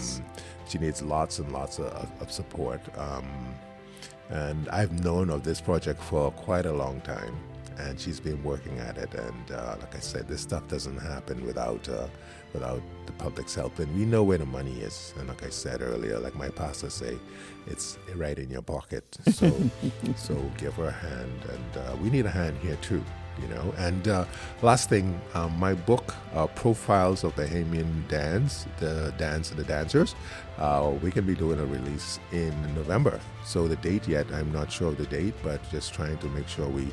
she 0.68 0.78
needs 0.78 1.02
lots 1.02 1.38
and 1.38 1.50
lots 1.52 1.78
of, 1.78 2.10
of, 2.20 2.30
support. 2.30 2.80
Um, 2.98 3.54
and 4.28 4.68
I've 4.68 4.92
known 5.02 5.30
of 5.30 5.42
this 5.42 5.60
project 5.60 6.02
for 6.02 6.30
quite 6.32 6.66
a 6.66 6.72
long 6.72 7.00
time, 7.00 7.34
and 7.78 7.98
she's 7.98 8.20
been 8.20 8.42
working 8.42 8.78
at 8.78 8.98
it. 8.98 9.14
And 9.14 9.50
uh, 9.50 9.76
like 9.80 9.96
I 9.96 10.00
said, 10.00 10.28
this 10.28 10.42
stuff 10.42 10.68
doesn't 10.68 10.98
happen 10.98 11.44
without 11.46 11.88
uh, 11.88 12.06
without 12.52 12.82
the 13.06 13.12
public's 13.12 13.54
help. 13.54 13.78
And 13.78 13.94
we 13.96 14.04
know 14.04 14.22
where 14.22 14.38
the 14.38 14.46
money 14.46 14.80
is. 14.80 15.14
And 15.18 15.28
like 15.28 15.44
I 15.44 15.50
said 15.50 15.80
earlier, 15.80 16.18
like 16.18 16.34
my 16.34 16.48
pastor 16.48 16.90
say, 16.90 17.16
it's 17.66 17.98
right 18.14 18.38
in 18.38 18.50
your 18.50 18.62
pocket. 18.62 19.04
So 19.32 19.52
so 20.16 20.34
give 20.58 20.74
her 20.74 20.88
a 20.88 20.92
hand, 20.92 21.42
and 21.50 21.84
uh, 21.84 21.96
we 21.96 22.10
need 22.10 22.26
a 22.26 22.30
hand 22.30 22.56
here 22.58 22.76
too. 22.82 23.02
You 23.40 23.48
know, 23.48 23.74
and 23.78 24.08
uh, 24.08 24.24
last 24.62 24.88
thing, 24.88 25.20
um, 25.34 25.56
my 25.58 25.74
book, 25.74 26.14
uh, 26.34 26.46
Profiles 26.48 27.24
of 27.24 27.34
the 27.36 27.44
Bahamian 27.44 28.06
Dance, 28.08 28.66
the 28.78 29.14
dance 29.16 29.50
and 29.50 29.58
the 29.58 29.64
dancers, 29.64 30.14
uh, 30.58 30.92
we 31.02 31.10
can 31.10 31.24
be 31.24 31.34
doing 31.34 31.60
a 31.60 31.66
release 31.66 32.18
in 32.32 32.52
November. 32.74 33.20
So 33.44 33.68
the 33.68 33.76
date 33.76 34.08
yet, 34.08 34.26
I'm 34.32 34.52
not 34.52 34.70
sure 34.72 34.88
of 34.88 34.98
the 34.98 35.06
date, 35.06 35.34
but 35.42 35.60
just 35.70 35.94
trying 35.94 36.18
to 36.18 36.26
make 36.28 36.48
sure 36.48 36.68
we 36.68 36.88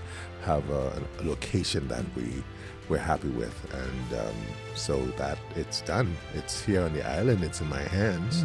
have 0.46 0.70
a, 0.70 1.02
a 1.20 1.24
location 1.24 1.88
that 1.88 2.06
we 2.16 2.44
we're 2.88 2.98
happy 2.98 3.30
with, 3.30 3.56
and 3.74 4.20
um, 4.22 4.36
so 4.76 5.04
that 5.18 5.38
it's 5.56 5.82
done. 5.82 6.16
It's 6.36 6.64
here 6.64 6.84
on 6.84 6.94
the 6.94 7.04
island. 7.08 7.44
It's 7.44 7.60
in 7.62 7.68
my 7.70 7.82
hands, 7.82 8.44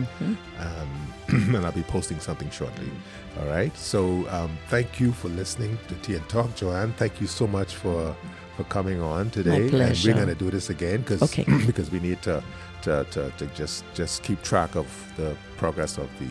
um, 0.59 1.13
and 1.55 1.59
I'll 1.59 1.73
be 1.73 1.83
posting 1.83 2.19
something 2.21 2.49
shortly. 2.51 2.91
All 3.39 3.47
right. 3.49 3.77
So 3.77 4.27
um, 4.31 4.57
thank 4.69 4.99
you 4.99 5.13
for 5.13 5.29
listening 5.29 5.79
to 5.89 5.95
Tea 5.97 6.15
and 6.15 6.29
Talk, 6.29 6.49
JoAnn. 6.57 6.95
Thank 6.95 7.21
you 7.21 7.27
so 7.27 7.47
much 7.47 7.75
for 7.75 8.17
for 8.57 8.65
coming 8.65 9.01
on 9.01 9.31
today. 9.31 9.63
And 9.63 9.71
pleasure. 9.71 10.11
And 10.11 10.19
we're 10.19 10.25
gonna 10.27 10.39
do 10.39 10.51
this 10.51 10.71
again 10.71 11.01
because 11.03 11.23
Okay. 11.23 11.45
because 11.67 11.91
we 11.91 12.01
need 12.01 12.23
to, 12.23 12.43
to 12.83 13.07
to 13.11 13.31
to 13.37 13.47
just 13.49 13.85
just 13.95 14.23
keep 14.23 14.43
track 14.43 14.75
of 14.75 14.89
the 15.17 15.37
progress 15.59 15.99
of 15.99 16.09
the 16.19 16.29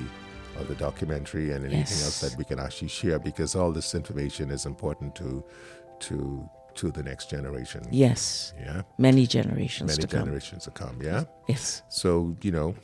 of 0.60 0.68
the 0.68 0.76
documentary 0.76 1.52
and 1.52 1.64
anything 1.66 1.80
Yes. 1.80 2.06
else 2.06 2.20
that 2.22 2.38
we 2.38 2.44
can 2.44 2.60
actually 2.60 2.90
share 2.90 3.20
because 3.20 3.56
all 3.56 3.72
this 3.72 3.94
information 3.96 4.52
is 4.52 4.66
important 4.66 5.16
to 5.16 5.44
to 6.02 6.50
to 6.76 6.92
the 6.92 7.04
next 7.04 7.30
generation. 7.30 7.82
Yes. 7.92 8.54
Yeah. 8.60 8.84
Many 8.98 9.26
generations 9.28 9.90
Many 9.92 10.02
to 10.04 10.08
come. 10.08 10.26
generations 10.26 10.64
to 10.66 10.72
come. 10.72 11.00
Yeah. 11.02 11.24
Yes. 11.48 11.84
So, 11.90 12.36
you 12.42 12.52
know, 12.52 12.76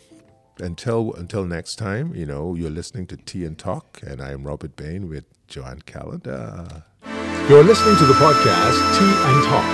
until 0.59 1.13
until 1.13 1.45
next 1.45 1.75
time, 1.77 2.13
you 2.15 2.25
know, 2.25 2.55
you're 2.55 2.71
listening 2.81 3.07
to 3.07 3.17
Tea 3.17 3.45
and 3.45 3.57
Talk, 3.57 4.01
and 4.05 4.21
I 4.21 4.31
am 4.31 4.43
Robert 4.43 4.75
Bain 4.75 5.07
with 5.07 5.25
JoAnn 5.47 5.85
Callender. 5.85 6.83
You're 7.49 7.63
listening 7.63 7.95
to 7.97 8.05
the 8.05 8.13
podcast 8.15 8.77
Tea 8.97 9.15
and 9.29 9.43
Talk. 9.45 9.67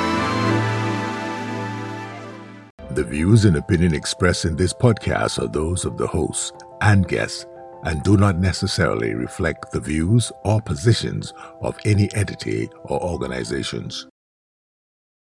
The 2.95 3.03
views 3.05 3.45
and 3.45 3.55
opinion 3.55 3.93
expressed 3.95 4.43
in 4.43 4.57
this 4.57 4.73
podcast 4.73 5.39
are 5.41 5.47
those 5.47 5.85
of 5.85 5.97
the 5.97 6.05
hosts 6.07 6.51
and 6.81 7.07
guests 7.07 7.45
and 7.83 8.03
do 8.03 8.17
not 8.17 8.37
necessarily 8.37 9.13
reflect 9.13 9.71
the 9.71 9.79
views 9.79 10.31
or 10.43 10.61
positions 10.61 11.33
of 11.61 11.77
any 11.85 12.13
entity 12.13 12.69
or 12.83 13.01
organizations. 13.01 14.07